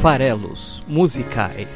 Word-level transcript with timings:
Farelos 0.00 0.80
Musicais. 0.86 1.68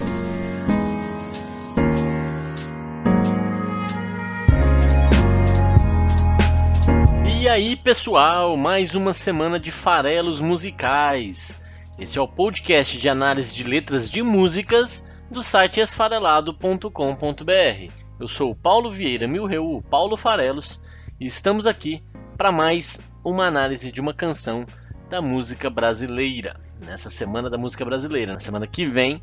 E 7.27 7.48
aí, 7.48 7.75
pessoal, 7.75 8.57
mais 8.57 8.95
uma 8.95 9.12
semana 9.12 9.58
de 9.58 9.72
farelos 9.72 10.40
musicais. 10.40 11.61
Esse 11.98 12.16
é 12.16 12.22
o 12.22 12.29
podcast 12.29 12.96
de 12.96 13.08
análise 13.08 13.53
de 13.53 13.64
letras 13.64 14.08
de 14.08 14.23
músicas 14.23 15.04
do 15.29 15.43
site 15.43 15.80
esfarelado.com.br. 15.80 17.93
Eu 18.20 18.29
sou 18.29 18.52
o 18.52 18.57
Paulo 18.57 18.93
Vieira 18.93 19.27
Milreu, 19.27 19.68
o 19.68 19.82
Paulo 19.82 20.16
Farelos, 20.16 20.84
e 21.18 21.27
estamos 21.27 21.66
aqui 21.66 22.00
para 22.36 22.52
mais 22.52 23.00
uma 23.25 23.46
análise 23.46 23.90
de 23.90 24.00
uma 24.00 24.14
canção 24.14 24.64
da 25.11 25.20
música 25.20 25.68
brasileira. 25.68 26.71
Nessa 26.85 27.09
semana 27.09 27.49
da 27.49 27.57
música 27.57 27.85
brasileira, 27.85 28.32
na 28.32 28.41
semana 28.41 28.67
que 28.67 28.85
vem 28.85 29.23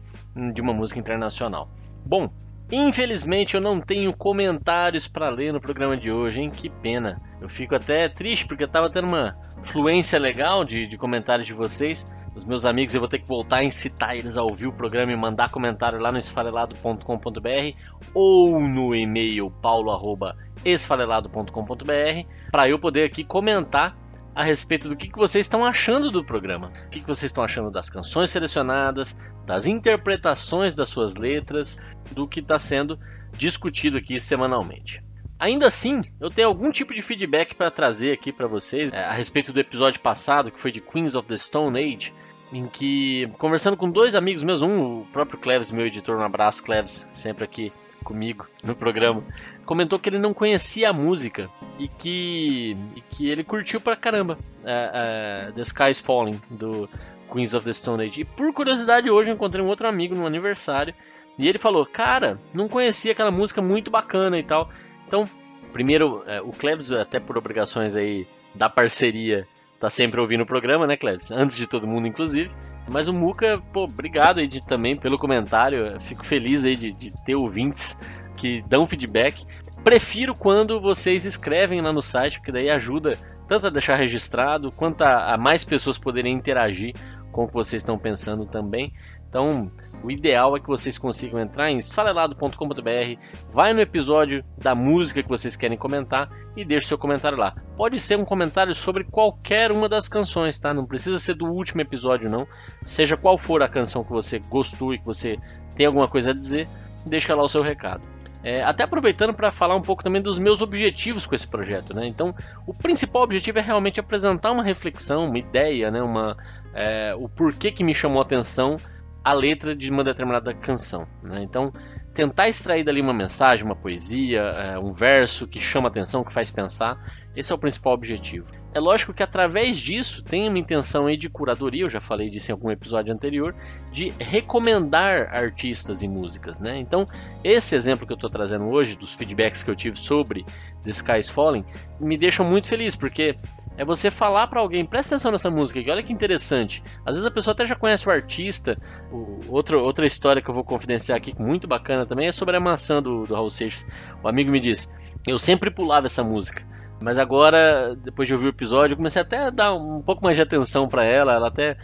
de 0.54 0.62
uma 0.62 0.73
música 0.73 1.00
internacional. 1.00 1.70
Bom, 2.05 2.31
Infelizmente 2.72 3.55
eu 3.55 3.62
não 3.62 3.81
tenho 3.81 4.13
comentários 4.13 5.08
para 5.08 5.27
ler 5.30 5.52
no 5.52 5.59
programa 5.59 5.98
de 5.98 6.12
hoje, 6.12 6.41
hein? 6.41 6.52
Que 6.52 6.70
pena. 6.70 7.20
Eu 7.41 7.50
fico 7.50 7.73
até 7.73 8.08
triste 8.08 8.45
porque 8.45 8.64
eu 8.64 8.67
tava 8.67 8.91
tendo 8.91 9.08
uma 9.08 9.36
fluência 9.64 10.20
legal 10.20 10.64
de, 10.64 10.86
de 10.86 10.95
comentários 10.95 11.48
de 11.48 11.53
vocês. 11.53 12.08
Os 12.36 12.45
meus 12.45 12.66
amigos, 12.66 12.94
eu 12.94 13.02
vou 13.02 13.09
ter 13.09 13.17
que 13.17 13.27
voltar 13.27 13.58
a 13.58 13.64
incitar 13.64 14.16
eles 14.16 14.38
a 14.38 14.44
ouvir 14.44 14.67
o 14.67 14.72
programa 14.72 15.12
e 15.12 15.16
mandar 15.16 15.50
comentário 15.50 16.00
lá 16.00 16.12
no 16.12 16.20
esfarelado.com.br 16.20 17.76
ou 18.14 18.59
no 18.59 18.94
e-mail 18.94 19.50
paulo.esfarelado.com.br 19.50 22.28
para 22.52 22.70
eu 22.70 22.78
poder 22.78 23.05
aqui 23.05 23.23
comentar 23.23 23.98
a 24.39 24.43
respeito 24.43 24.88
do 24.88 24.95
que, 24.95 25.09
que 25.09 25.17
vocês 25.17 25.45
estão 25.45 25.66
achando 25.66 26.09
do 26.09 26.23
programa. 26.23 26.72
O 26.86 26.89
que, 26.89 27.02
que 27.02 27.05
vocês 27.05 27.30
estão 27.30 27.44
achando 27.44 27.69
das 27.69 27.89
canções 27.89 28.30
selecionadas, 28.30 29.19
das 29.45 29.66
interpretações 29.66 30.73
das 30.73 30.88
suas 30.88 31.17
letras, 31.17 31.77
do 32.14 32.25
que 32.25 32.39
está 32.39 32.58
sendo 32.58 32.97
discutido 33.33 33.97
aqui 33.97 34.17
semanalmente. 34.17 35.03
Ainda 35.38 35.67
assim, 35.67 35.99
eu 36.22 36.30
tenho 36.30 36.47
algum 36.47 36.72
tipo 36.72 36.94
de 36.94 37.02
feedback 37.02 37.53
para 37.53 37.69
trazer 37.69 38.14
aqui 38.14 38.31
para 38.31 38.47
vocês 38.47 38.94
é, 38.94 39.03
a 39.03 39.11
respeito 39.11 39.52
do 39.52 39.59
episódio 39.59 39.99
passado, 39.99 40.52
que 40.52 40.59
foi 40.59 40.71
de 40.71 40.80
Queens 40.80 41.16
of 41.16 41.27
the 41.27 41.36
Stone 41.36 41.77
Age, 41.77 42.14
em 42.53 42.66
que, 42.66 43.30
conversando 43.38 43.75
com 43.75 43.92
dois 43.92 44.16
amigos 44.16 44.42
meus, 44.42 44.61
um, 44.61 45.02
o 45.02 45.05
próprio 45.08 45.38
Cleves, 45.38 45.69
meu 45.69 45.86
editor, 45.86 46.17
um 46.17 46.23
abraço, 46.23 46.64
Cleves, 46.64 47.09
sempre 47.11 47.44
aqui 47.44 47.73
comigo 48.03 48.47
no 48.64 48.75
programa, 48.75 49.23
comentou 49.66 50.00
que 50.00 50.09
ele 50.09 50.19
não 50.19 50.33
conhecia 50.33 50.89
a 50.89 50.94
música 50.94 51.50
e 51.78 51.88
que, 51.88 52.78
e 52.95 53.02
que 53.02 53.30
ele 53.30 53.44
curtiu 53.44 53.80
pra 53.80 53.95
caramba 53.95 54.38
uh, 54.64 55.50
uh, 55.50 55.53
The 55.53 55.61
Sky 55.61 55.89
is 55.92 56.00
Falling, 56.00 56.39
do 56.50 56.89
Queens 57.31 57.53
of 57.53 57.66
the 57.66 57.73
Stone 57.73 58.03
Age. 58.03 58.22
E 58.22 58.25
por 58.25 58.53
curiosidade, 58.53 59.09
hoje 59.09 59.30
eu 59.30 59.36
encontrei 59.36 59.64
um 59.64 59.67
outro 59.67 59.88
amigo 59.88 60.16
no 60.16 60.25
aniversário 60.25 60.94
e 61.38 61.47
ele 61.47 61.59
falou: 61.59 61.86
Cara, 61.86 62.39
não 62.53 62.67
conhecia 62.67 63.11
aquela 63.11 63.31
música 63.31 63.61
muito 63.61 63.89
bacana 63.89 64.38
e 64.38 64.44
tal. 64.44 64.70
Então, 65.08 65.30
primeiro, 65.72 66.20
uh, 66.20 66.47
o 66.47 66.52
Cleves, 66.52 66.92
até 66.92 67.20
por 67.20 67.38
obrigações 67.38 67.95
aí 67.95 68.27
da 68.53 68.70
parceria, 68.70 69.47
tá 69.80 69.89
sempre 69.89 70.19
ouvindo 70.19 70.41
o 70.41 70.45
programa, 70.45 70.85
né, 70.85 70.97
Cleves? 70.97 71.31
Antes 71.31 71.58
de 71.58 71.66
todo 71.66 71.88
mundo, 71.88 72.08
inclusive. 72.08 72.52
Mas 72.88 73.08
o 73.08 73.13
Muca, 73.13 73.61
pô, 73.72 73.83
obrigado 73.83 74.39
aí 74.39 74.47
de, 74.47 74.61
também 74.66 74.95
pelo 74.95 75.17
comentário. 75.17 75.99
Fico 76.02 76.25
feliz 76.25 76.66
aí 76.66 76.75
de, 76.75 76.91
de 76.91 77.13
ter 77.23 77.36
ouvintes 77.36 77.97
que 78.36 78.61
dão 78.67 78.86
feedback. 78.86 79.45
Prefiro 79.83 80.36
quando 80.36 80.81
vocês 80.81 81.23
escrevem 81.23 81.81
lá 81.81 81.94
no 81.94 82.02
site, 82.02 82.39
porque 82.39 82.52
daí 82.52 82.69
ajuda 82.69 83.17
tanto 83.47 83.67
a 83.67 83.69
deixar 83.69 83.95
registrado 83.95 84.71
quanto 84.71 85.02
a, 85.02 85.33
a 85.33 85.38
mais 85.38 85.63
pessoas 85.63 85.97
poderem 85.97 86.33
interagir 86.33 86.93
com 87.31 87.44
o 87.44 87.47
que 87.47 87.53
vocês 87.53 87.81
estão 87.81 87.97
pensando 87.97 88.45
também. 88.45 88.94
Então, 89.27 89.72
o 90.03 90.09
ideal 90.09 90.55
é 90.55 90.59
que 90.59 90.67
vocês 90.67 90.98
consigam 90.98 91.39
entrar 91.39 91.70
em 91.70 91.77
esfarelado.com.br, 91.77 93.20
vai 93.52 93.73
no 93.73 93.81
episódio 93.81 94.43
da 94.58 94.73
música 94.73 95.21
que 95.21 95.30
vocês 95.30 95.55
querem 95.55 95.77
comentar 95.77 96.30
e 96.55 96.65
deixe 96.65 96.87
seu 96.87 96.98
comentário 96.98 97.37
lá. 97.37 97.54
Pode 97.77 97.99
ser 97.99 98.17
um 98.17 98.26
comentário 98.26 98.73
sobre 98.73 99.04
qualquer 99.04 99.71
uma 99.71 99.87
das 99.87 100.08
canções, 100.08 100.58
tá? 100.58 100.73
Não 100.73 100.86
precisa 100.86 101.20
ser 101.20 101.36
do 101.36 101.45
último 101.45 101.81
episódio 101.81 102.30
não. 102.30 102.48
Seja 102.83 103.17
qual 103.17 103.37
for 103.37 103.61
a 103.61 103.67
canção 103.67 104.04
que 104.04 104.11
você 104.11 104.39
gostou 104.39 104.93
e 104.93 104.99
que 104.99 105.05
você 105.05 105.37
tem 105.75 105.86
alguma 105.86 106.08
coisa 106.08 106.31
a 106.31 106.33
dizer, 106.33 106.67
deixa 107.05 107.36
lá 107.36 107.43
o 107.43 107.49
seu 107.49 107.61
recado. 107.61 108.02
É, 108.42 108.64
até 108.64 108.83
aproveitando 108.83 109.33
para 109.33 109.52
falar 109.52 109.75
um 109.75 109.81
pouco 109.81 110.02
também 110.02 110.21
dos 110.21 110.39
meus 110.39 110.61
objetivos 110.61 111.25
com 111.25 111.36
esse 111.36 111.48
projeto, 111.48 111.93
né? 111.93 112.08
Então, 112.08 112.33
o 112.65 112.73
principal 112.73 113.23
objetivo 113.23 113.59
é 113.59 113.61
realmente 113.61 113.99
apresentar 113.99 114.52
uma 114.52 114.64
reflexão, 114.64 115.27
uma 115.27 115.37
ideia, 115.37 115.92
né? 115.92 116.02
Uma, 116.02 116.37
é, 116.73 117.15
o 117.15 117.27
porquê 117.27 117.71
que 117.71 117.83
me 117.83 117.93
chamou 117.93 118.19
a 118.19 118.23
atenção 118.23 118.77
a 119.23 119.33
letra 119.33 119.75
de 119.75 119.91
uma 119.91 120.03
determinada 120.03 120.53
canção. 120.53 121.07
Né? 121.21 121.41
Então, 121.43 121.73
tentar 122.13 122.49
extrair 122.49 122.83
dali 122.83 123.02
uma 123.02 123.13
mensagem, 123.13 123.65
uma 123.65 123.75
poesia, 123.75 124.41
é, 124.41 124.80
um 124.80 124.91
verso 124.91 125.47
que 125.47 125.59
chama 125.59 125.87
atenção, 125.87 126.23
que 126.23 126.33
faz 126.33 126.49
pensar, 126.49 126.97
esse 127.35 127.52
é 127.52 127.55
o 127.55 127.57
principal 127.57 127.93
objetivo. 127.93 128.47
É 128.74 128.80
lógico 128.80 129.13
que 129.13 129.24
através 129.24 129.80
disso 129.80 130.24
tem 130.24 130.47
uma 130.47 130.59
intenção 130.59 131.07
aí 131.07 131.15
de 131.15 131.30
curadoria, 131.30 131.83
eu 131.83 131.89
já 131.89 132.00
falei 132.00 132.30
disso 132.30 132.51
em 132.51 132.53
algum 132.53 132.69
episódio 132.69 133.13
anterior, 133.13 133.56
de 133.91 134.13
recomendar 134.19 135.33
artistas 135.33 136.03
e 136.03 136.07
músicas, 136.07 136.59
né? 136.59 136.77
Então, 136.77 137.07
esse 137.44 137.75
exemplo 137.75 138.06
que 138.06 138.13
eu 138.13 138.15
estou 138.15 138.30
trazendo 138.30 138.65
hoje, 138.65 138.95
dos 138.97 139.13
feedbacks 139.13 139.63
que 139.63 139.71
eu 139.71 139.75
tive 139.75 139.97
sobre 139.97 140.45
The 140.84 140.92
Sky 140.92 141.19
is 141.19 141.30
Falling, 141.30 141.66
me 142.00 142.18
deixa 142.18 142.44
muito 142.44 142.68
feliz, 142.68 142.95
porque 142.95 143.36
é 143.78 143.84
você 143.84 144.10
falar 144.10 144.48
para 144.48 144.60
alguém, 144.60 144.86
presta 144.86 145.16
atenção 145.16 145.31
nessa 145.31 145.50
música 145.50 145.80
aqui, 145.80 145.92
olha 145.92 146.04
que 146.04 146.13
interessante. 146.13 146.84
Às 147.06 147.16
vezes 147.16 147.25
a 147.25 147.31
pessoa 147.31 147.54
até 147.54 147.66
já 147.66 147.75
conhece 147.75 148.07
o 148.07 148.12
artista. 148.12 148.78
O, 149.12 149.40
outra, 149.50 149.78
outra 149.78 150.06
história 150.06 150.42
que 150.42 150.50
eu 150.50 150.54
vou 150.54 150.63
confidenciar 150.63 151.18
aqui, 151.18 151.34
muito 151.38 151.68
bacana 151.68 152.06
também, 152.06 152.28
é 152.28 152.31
sobre 152.31 152.56
a 152.56 152.60
maçã 152.60 153.01
do, 153.01 153.25
do 153.25 153.34
Raul 153.34 153.50
Seixas. 153.50 153.86
O 154.24 154.28
amigo 154.28 154.50
me 154.50 154.60
disse, 154.60 154.90
eu 155.28 155.38
sempre 155.38 155.72
pulava 155.72 156.06
essa 156.06 156.24
música. 156.24 156.66
Mas 157.01 157.18
agora, 157.18 157.96
depois 157.96 158.28
de 158.28 158.34
ouvir 158.34 158.48
o 158.48 158.50
episódio, 158.50 158.94
eu 158.94 158.98
comecei 158.98 159.22
até 159.22 159.46
a 159.46 159.50
dar 159.50 159.74
um 159.74 160.01
pouco 160.01 160.22
mais 160.22 160.36
de 160.36 160.42
atenção 160.42 160.88
para 160.88 161.06
ela. 161.06 161.34
Ela 161.34 161.48
até 161.48 161.78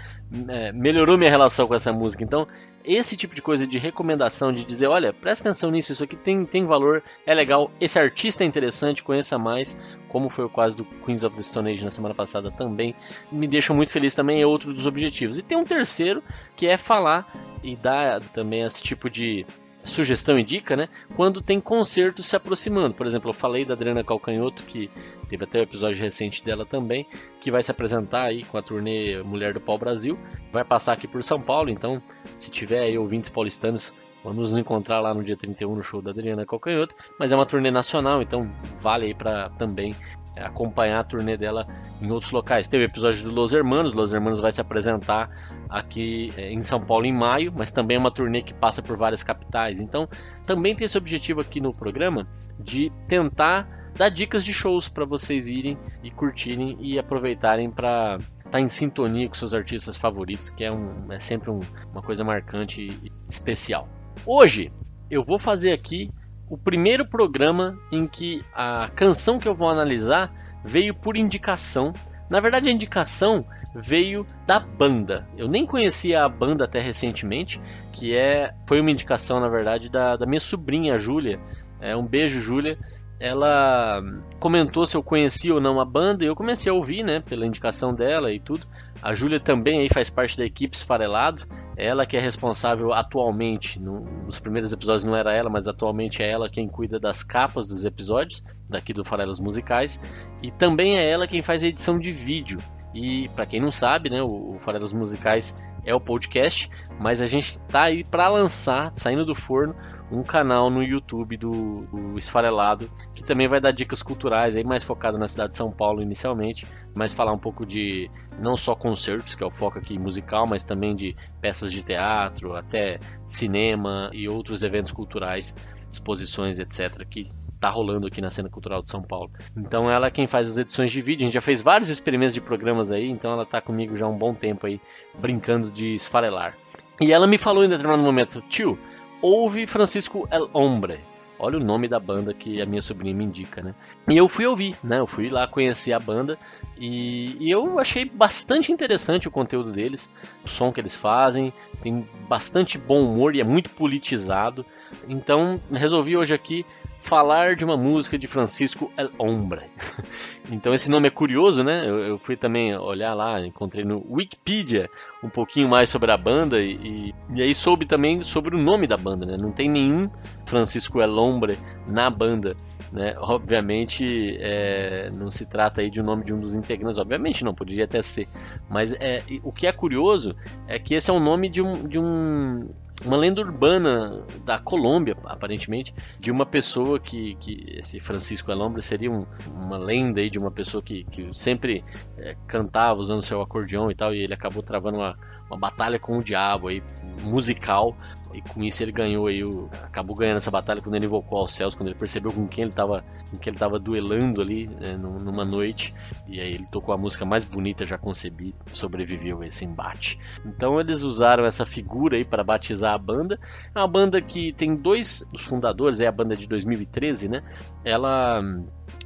é, 0.49 0.71
melhorou 0.71 1.17
minha 1.17 1.29
relação 1.29 1.67
com 1.67 1.75
essa 1.75 1.91
música. 1.91 2.23
Então, 2.23 2.47
esse 2.83 3.15
tipo 3.17 3.33
de 3.33 3.41
coisa 3.41 3.65
de 3.65 3.77
recomendação, 3.77 4.53
de 4.53 4.63
dizer, 4.63 4.87
olha, 4.87 5.11
presta 5.13 5.49
atenção 5.49 5.71
nisso, 5.71 5.91
isso 5.91 6.03
aqui 6.03 6.15
tem, 6.15 6.45
tem 6.45 6.65
valor, 6.65 7.03
é 7.25 7.33
legal, 7.33 7.71
esse 7.79 7.97
artista 7.97 8.43
é 8.43 8.47
interessante, 8.47 9.03
conheça 9.03 9.37
mais, 9.37 9.79
como 10.07 10.29
foi 10.29 10.45
o 10.45 10.49
caso 10.49 10.77
do 10.77 10.85
Queens 10.85 11.23
of 11.23 11.35
the 11.35 11.41
Stone 11.41 11.71
Age 11.71 11.83
na 11.83 11.89
semana 11.89 12.13
passada 12.13 12.51
também, 12.51 12.95
me 13.31 13.47
deixa 13.47 13.73
muito 13.73 13.91
feliz 13.91 14.13
também, 14.13 14.41
é 14.41 14.45
outro 14.45 14.73
dos 14.73 14.85
objetivos. 14.85 15.37
E 15.37 15.41
tem 15.41 15.57
um 15.57 15.63
terceiro, 15.63 16.23
que 16.55 16.67
é 16.67 16.77
falar 16.77 17.31
e 17.63 17.75
dar 17.75 18.21
também 18.21 18.61
esse 18.61 18.81
tipo 18.81 19.09
de 19.09 19.45
sugestão 19.85 20.37
e 20.37 20.43
dica, 20.43 20.75
né? 20.75 20.89
Quando 21.15 21.41
tem 21.41 21.61
concertos 21.61 22.25
se 22.25 22.35
aproximando. 22.35 22.95
Por 22.95 23.05
exemplo, 23.05 23.29
eu 23.29 23.33
falei 23.33 23.63
da 23.63 23.73
Adriana 23.73 24.03
Calcanhoto, 24.03 24.63
que 24.63 24.89
teve 25.29 25.43
até 25.43 25.59
o 25.59 25.61
um 25.61 25.63
episódio 25.63 26.01
recente 26.01 26.43
dela 26.43 26.65
também, 26.65 27.05
que 27.39 27.51
vai 27.51 27.63
se 27.63 27.71
apresentar 27.71 28.23
aí 28.23 28.43
com 28.43 28.57
a 28.57 28.61
turnê 28.61 29.21
Mulher 29.23 29.53
do 29.53 29.61
Pau 29.61 29.77
Brasil. 29.77 30.19
Vai 30.51 30.63
passar 30.63 30.93
aqui 30.93 31.07
por 31.07 31.23
São 31.23 31.39
Paulo, 31.39 31.69
então 31.69 32.01
se 32.35 32.49
tiver 32.49 32.79
aí 32.79 32.97
ouvintes 32.97 33.29
paulistanos, 33.29 33.93
vamos 34.25 34.49
nos 34.49 34.57
encontrar 34.57 34.99
lá 34.99 35.13
no 35.13 35.23
dia 35.23 35.37
31 35.37 35.75
no 35.75 35.83
show 35.83 36.01
da 36.01 36.09
Adriana 36.09 36.45
Calcanhoto. 36.45 36.95
Mas 37.19 37.31
é 37.31 37.35
uma 37.35 37.45
turnê 37.45 37.69
nacional, 37.69 38.21
então 38.21 38.51
vale 38.79 39.05
aí 39.05 39.13
para 39.13 39.49
também 39.51 39.95
é, 40.35 40.43
acompanhar 40.43 40.99
a 40.99 41.03
turnê 41.03 41.37
dela 41.37 41.67
em 42.01 42.11
outros 42.11 42.31
locais. 42.31 42.67
Teve 42.67 42.85
o 42.85 42.87
episódio 42.87 43.23
do 43.23 43.31
Los 43.31 43.53
Hermanos, 43.53 43.93
Los 43.93 44.11
Hermanos 44.11 44.39
vai 44.39 44.51
se 44.51 44.59
apresentar 44.59 45.29
aqui 45.69 46.33
é, 46.35 46.51
em 46.51 46.61
São 46.61 46.81
Paulo 46.81 47.05
em 47.05 47.13
maio, 47.13 47.53
mas 47.55 47.71
também 47.71 47.97
é 47.97 47.99
uma 47.99 48.11
turnê 48.11 48.41
que 48.41 48.53
passa 48.53 48.81
por 48.81 48.97
várias 48.97 49.21
capitais. 49.21 49.79
Então, 49.79 50.09
também 50.45 50.75
tem 50.75 50.85
esse 50.85 50.97
objetivo 50.97 51.41
aqui 51.41 51.61
no 51.61 51.73
programa 51.73 52.27
de 52.59 52.91
tentar 53.07 53.91
dar 53.95 54.09
dicas 54.09 54.43
de 54.43 54.53
shows 54.53 54.89
para 54.89 55.05
vocês 55.05 55.47
irem 55.47 55.73
e 56.03 56.09
curtirem 56.09 56.75
e 56.79 56.97
aproveitarem 56.97 57.69
para 57.69 58.17
estar 58.39 58.49
tá 58.49 58.59
em 58.59 58.67
sintonia 58.67 59.27
com 59.29 59.35
seus 59.35 59.53
artistas 59.53 59.95
favoritos, 59.95 60.49
que 60.49 60.63
é, 60.63 60.71
um, 60.71 61.11
é 61.11 61.19
sempre 61.19 61.51
um, 61.51 61.59
uma 61.91 62.01
coisa 62.01 62.23
marcante 62.23 62.81
e 62.81 63.11
especial. 63.29 63.87
Hoje 64.25 64.71
eu 65.09 65.23
vou 65.23 65.39
fazer 65.39 65.71
aqui 65.71 66.11
o 66.49 66.57
primeiro 66.57 67.07
programa 67.07 67.77
em 67.91 68.07
que 68.07 68.43
a 68.53 68.89
canção 68.95 69.39
que 69.39 69.47
eu 69.47 69.55
vou 69.55 69.69
analisar 69.69 70.31
veio 70.63 70.93
por 70.93 71.17
indicação. 71.17 71.93
Na 72.29 72.39
verdade, 72.39 72.69
a 72.69 72.71
indicação 72.71 73.45
veio 73.73 74.25
da 74.45 74.59
banda. 74.59 75.27
Eu 75.37 75.47
nem 75.47 75.65
conhecia 75.65 76.23
a 76.23 76.29
banda 76.29 76.65
até 76.65 76.79
recentemente, 76.79 77.61
que 77.91 78.15
é 78.15 78.53
foi 78.67 78.79
uma 78.79 78.91
indicação, 78.91 79.39
na 79.39 79.49
verdade, 79.49 79.89
da, 79.89 80.15
da 80.15 80.25
minha 80.25 80.39
sobrinha, 80.39 80.97
Júlia. 80.97 81.39
É, 81.79 81.95
um 81.95 82.05
beijo, 82.05 82.41
Júlia 82.41 82.77
ela 83.19 84.01
comentou 84.39 84.85
se 84.85 84.95
eu 84.97 85.03
conhecia 85.03 85.53
ou 85.53 85.61
não 85.61 85.79
a 85.79 85.85
banda 85.85 86.23
e 86.23 86.27
eu 86.27 86.35
comecei 86.35 86.69
a 86.69 86.75
ouvir, 86.75 87.03
né, 87.03 87.19
pela 87.19 87.45
indicação 87.45 87.93
dela 87.93 88.31
e 88.31 88.39
tudo. 88.39 88.67
A 89.05 89.13
Júlia 89.13 89.39
também 89.39 89.81
aí 89.81 89.87
faz 89.87 90.09
parte 90.09 90.35
da 90.35 90.43
equipe 90.43 90.75
Esfarelado, 90.75 91.43
ela 91.77 92.07
que 92.07 92.17
é 92.17 92.19
responsável 92.19 92.91
atualmente, 92.91 93.79
no, 93.79 93.99
nos 93.99 94.39
primeiros 94.39 94.73
episódios 94.73 95.05
não 95.05 95.15
era 95.15 95.31
ela, 95.31 95.47
mas 95.47 95.67
atualmente 95.67 96.23
é 96.23 96.27
ela 96.27 96.49
quem 96.49 96.67
cuida 96.67 96.99
das 96.99 97.21
capas 97.21 97.67
dos 97.67 97.85
episódios, 97.85 98.43
daqui 98.67 98.93
do 98.93 99.05
Farelas 99.05 99.39
Musicais, 99.39 100.01
e 100.41 100.49
também 100.49 100.97
é 100.97 101.07
ela 101.07 101.27
quem 101.27 101.43
faz 101.43 101.63
a 101.63 101.67
edição 101.67 101.99
de 101.99 102.11
vídeo. 102.11 102.57
E 102.95 103.29
para 103.35 103.45
quem 103.45 103.59
não 103.59 103.69
sabe, 103.69 104.09
né, 104.09 104.23
o, 104.23 104.55
o 104.55 104.59
Farelas 104.59 104.91
Musicais 104.91 105.55
é 105.85 105.93
o 105.93 106.01
podcast, 106.01 106.67
mas 106.99 107.21
a 107.21 107.27
gente 107.27 107.59
tá 107.59 107.83
aí 107.83 108.03
para 108.03 108.27
lançar, 108.27 108.91
saindo 108.95 109.23
do 109.23 109.35
forno, 109.35 109.75
um 110.11 110.23
canal 110.23 110.69
no 110.69 110.83
YouTube 110.83 111.37
do, 111.37 111.81
do 111.91 112.17
Esfarelado, 112.17 112.89
que 113.13 113.23
também 113.23 113.47
vai 113.47 113.59
dar 113.59 113.71
dicas 113.71 114.03
culturais, 114.03 114.55
aí 114.55 114.63
mais 114.63 114.83
focado 114.83 115.17
na 115.17 115.27
cidade 115.27 115.51
de 115.51 115.57
São 115.57 115.71
Paulo 115.71 116.01
inicialmente, 116.01 116.67
mas 116.93 117.13
falar 117.13 117.33
um 117.33 117.39
pouco 117.39 117.65
de 117.65 118.09
não 118.39 118.55
só 118.55 118.75
concertos, 118.75 119.35
que 119.35 119.43
é 119.43 119.47
o 119.47 119.51
foco 119.51 119.79
aqui 119.79 119.97
musical, 119.97 120.45
mas 120.45 120.63
também 120.63 120.95
de 120.95 121.15
peças 121.41 121.71
de 121.71 121.81
teatro, 121.81 122.55
até 122.55 122.99
cinema 123.27 124.09
e 124.13 124.27
outros 124.27 124.63
eventos 124.63 124.91
culturais, 124.91 125.55
exposições, 125.89 126.59
etc., 126.59 127.05
que 127.09 127.31
tá 127.59 127.69
rolando 127.69 128.05
aqui 128.05 128.21
na 128.21 128.29
cena 128.29 128.49
cultural 128.49 128.81
de 128.81 128.89
São 128.89 129.01
Paulo. 129.01 129.31
Então 129.57 129.89
ela 129.89 130.07
é 130.07 130.11
quem 130.11 130.27
faz 130.27 130.49
as 130.49 130.57
edições 130.57 130.91
de 130.91 131.01
vídeo. 131.01 131.23
A 131.23 131.25
gente 131.25 131.33
já 131.33 131.41
fez 131.41 131.61
vários 131.61 131.89
experimentos 131.89 132.33
de 132.33 132.41
programas 132.41 132.91
aí, 132.91 133.09
então 133.09 133.31
ela 133.31 133.45
tá 133.45 133.61
comigo 133.61 133.95
já 133.95 134.05
há 134.05 134.09
um 134.09 134.17
bom 134.17 134.33
tempo 134.33 134.67
aí, 134.67 134.79
brincando 135.17 135.71
de 135.71 135.95
esfarelar. 135.95 136.55
E 137.01 137.11
ela 137.11 137.25
me 137.25 137.37
falou 137.37 137.63
em 137.63 137.69
determinado 137.69 138.03
momento, 138.03 138.41
tio, 138.41 138.77
ouve 139.25 139.65
Francisco 139.65 140.27
El 140.29 140.47
Hombre. 140.53 140.99
Olha 141.39 141.57
o 141.57 141.63
nome 141.63 141.87
da 141.87 141.99
banda 141.99 142.31
que 142.31 142.61
a 142.61 142.65
minha 142.65 142.81
sobrinha 142.81 143.13
me 143.13 143.25
indica, 143.25 143.61
né? 143.61 143.73
E 144.07 144.15
eu 144.15 144.29
fui 144.29 144.45
ouvir, 144.45 144.77
né? 144.83 144.99
Eu 144.99 145.07
fui 145.07 145.29
lá 145.29 145.47
conhecer 145.47 145.93
a 145.93 145.99
banda 145.99 146.37
e, 146.77 147.35
e, 147.39 147.49
eu 147.49 147.79
achei 147.79 148.05
bastante 148.05 148.71
interessante 148.71 149.27
o 149.27 149.31
conteúdo 149.31 149.71
deles, 149.71 150.11
o 150.45 150.47
som 150.47 150.71
que 150.71 150.79
eles 150.79 150.95
fazem, 150.95 151.51
tem 151.81 152.07
bastante 152.29 152.77
bom 152.77 153.03
humor 153.03 153.35
e 153.35 153.41
é 153.41 153.43
muito 153.43 153.69
politizado. 153.71 154.63
Então 155.09 155.59
resolvi 155.71 156.15
hoje 156.15 156.33
aqui 156.33 156.65
falar 157.05 157.55
de 157.55 157.63
uma 157.63 157.77
música 157.77 158.17
de 158.17 158.25
Francisco 158.25 158.91
El 158.97 159.11
Hombre. 159.19 159.61
então 160.51 160.73
esse 160.73 160.89
nome 160.89 161.07
é 161.07 161.11
curioso, 161.11 161.63
né? 161.63 161.87
Eu, 161.87 161.99
eu, 161.99 162.17
fui 162.17 162.35
também 162.35 162.75
olhar 162.75 163.13
lá, 163.13 163.39
encontrei 163.39 163.85
no 163.85 164.03
Wikipedia 164.09 164.89
um 165.23 165.29
pouquinho 165.29 165.69
mais 165.69 165.87
sobre 165.87 166.11
a 166.11 166.17
banda 166.17 166.59
e, 166.59 167.13
e, 167.31 167.41
aí 167.43 167.53
soube 167.53 167.85
também 167.85 168.23
sobre 168.23 168.55
o 168.55 168.59
nome 168.59 168.87
da 168.87 168.97
banda, 168.97 169.23
né? 169.23 169.37
Não 169.37 169.51
tem 169.51 169.69
nenhum 169.69 170.09
Francisco 170.47 170.99
El 170.99 171.15
Hombre 171.15 171.59
na 171.87 172.09
banda. 172.09 172.57
Né? 172.91 173.13
Obviamente 173.17 174.37
é, 174.39 175.11
não 175.11 175.29
se 175.29 175.45
trata 175.45 175.81
aí 175.81 175.91
de 175.91 176.01
um 176.01 176.03
nome 176.03 176.23
de 176.23 176.33
um 176.33 176.39
dos 176.39 176.55
integrantes, 176.55 176.97
obviamente 176.97 177.43
não, 177.43 177.53
poderia 177.53 177.85
até 177.85 178.01
ser. 178.01 178.27
Mas 178.67 178.93
é, 178.93 179.21
o 179.43 179.51
que 179.51 179.67
é 179.67 179.71
curioso 179.71 180.35
é 180.67 180.79
que 180.79 180.95
esse 180.95 181.11
é 181.11 181.13
o 181.13 181.19
nome 181.19 181.49
de 181.49 181.61
um, 181.61 181.87
de 181.87 181.99
um 181.99 182.67
uma 183.03 183.17
lenda 183.17 183.41
urbana 183.41 184.25
da 184.45 184.57
Colômbia, 184.57 185.17
aparentemente, 185.25 185.93
de 186.19 186.31
uma 186.31 186.45
pessoa 186.45 186.99
que, 186.99 187.35
que 187.35 187.77
esse 187.77 187.99
Francisco 187.99 188.51
Alombre 188.51 188.81
seria 188.81 189.11
um, 189.11 189.25
uma 189.53 189.77
lenda 189.77 190.21
aí 190.21 190.29
de 190.29 190.39
uma 190.39 190.51
pessoa 190.51 190.81
que, 190.81 191.03
que 191.05 191.27
sempre 191.33 191.83
é, 192.17 192.35
cantava 192.47 192.99
usando 192.99 193.21
seu 193.21 193.41
acordeão 193.41 193.91
e 193.91 193.95
tal, 193.95 194.13
e 194.13 194.23
ele 194.23 194.33
acabou 194.33 194.63
travando 194.63 194.97
uma, 194.97 195.17
uma 195.49 195.57
batalha 195.57 195.99
com 195.99 196.17
o 196.17 196.23
diabo 196.23 196.69
aí, 196.69 196.81
musical, 197.21 197.97
e 198.35 198.41
com 198.41 198.61
isso 198.63 198.83
ele 198.83 198.91
ganhou 198.91 199.27
aí 199.27 199.43
o, 199.43 199.69
acabou 199.83 200.15
ganhando 200.15 200.37
essa 200.37 200.51
batalha 200.51 200.81
quando 200.81 200.95
ele 200.95 201.05
invocou 201.05 201.39
aos 201.39 201.53
céus, 201.53 201.73
quando 201.73 201.87
ele 201.87 201.97
percebeu 201.97 202.31
com 202.31 202.47
quem 202.47 202.63
ele 202.63 202.71
estava 202.71 203.03
com 203.31 203.37
quem 203.37 203.51
ele 203.51 203.59
tava 203.59 203.79
duelando 203.79 204.41
ali 204.41 204.67
né, 204.67 204.97
numa 204.97 205.45
noite, 205.45 205.93
e 206.27 206.39
aí 206.39 206.53
ele 206.53 206.65
tocou 206.67 206.93
a 206.93 206.97
música 206.97 207.25
mais 207.25 207.43
bonita 207.45 207.85
já 207.85 207.97
concebi, 207.97 208.53
sobreviveu 208.71 209.41
a 209.41 209.47
esse 209.47 209.63
embate. 209.63 210.19
Então 210.45 210.79
eles 210.79 211.01
usaram 211.01 211.45
essa 211.45 211.65
figura 211.65 212.17
aí 212.17 212.25
para 212.25 212.43
batizar 212.43 212.93
a 212.93 212.97
banda. 212.97 213.39
É 213.73 213.79
uma 213.79 213.87
banda 213.87 214.21
que 214.21 214.51
tem 214.51 214.75
dois 214.75 215.25
os 215.33 215.41
fundadores, 215.41 216.01
é 216.01 216.07
a 216.07 216.11
banda 216.11 216.35
de 216.35 216.47
2013, 216.47 217.29
né? 217.29 217.41
Ela 217.83 218.41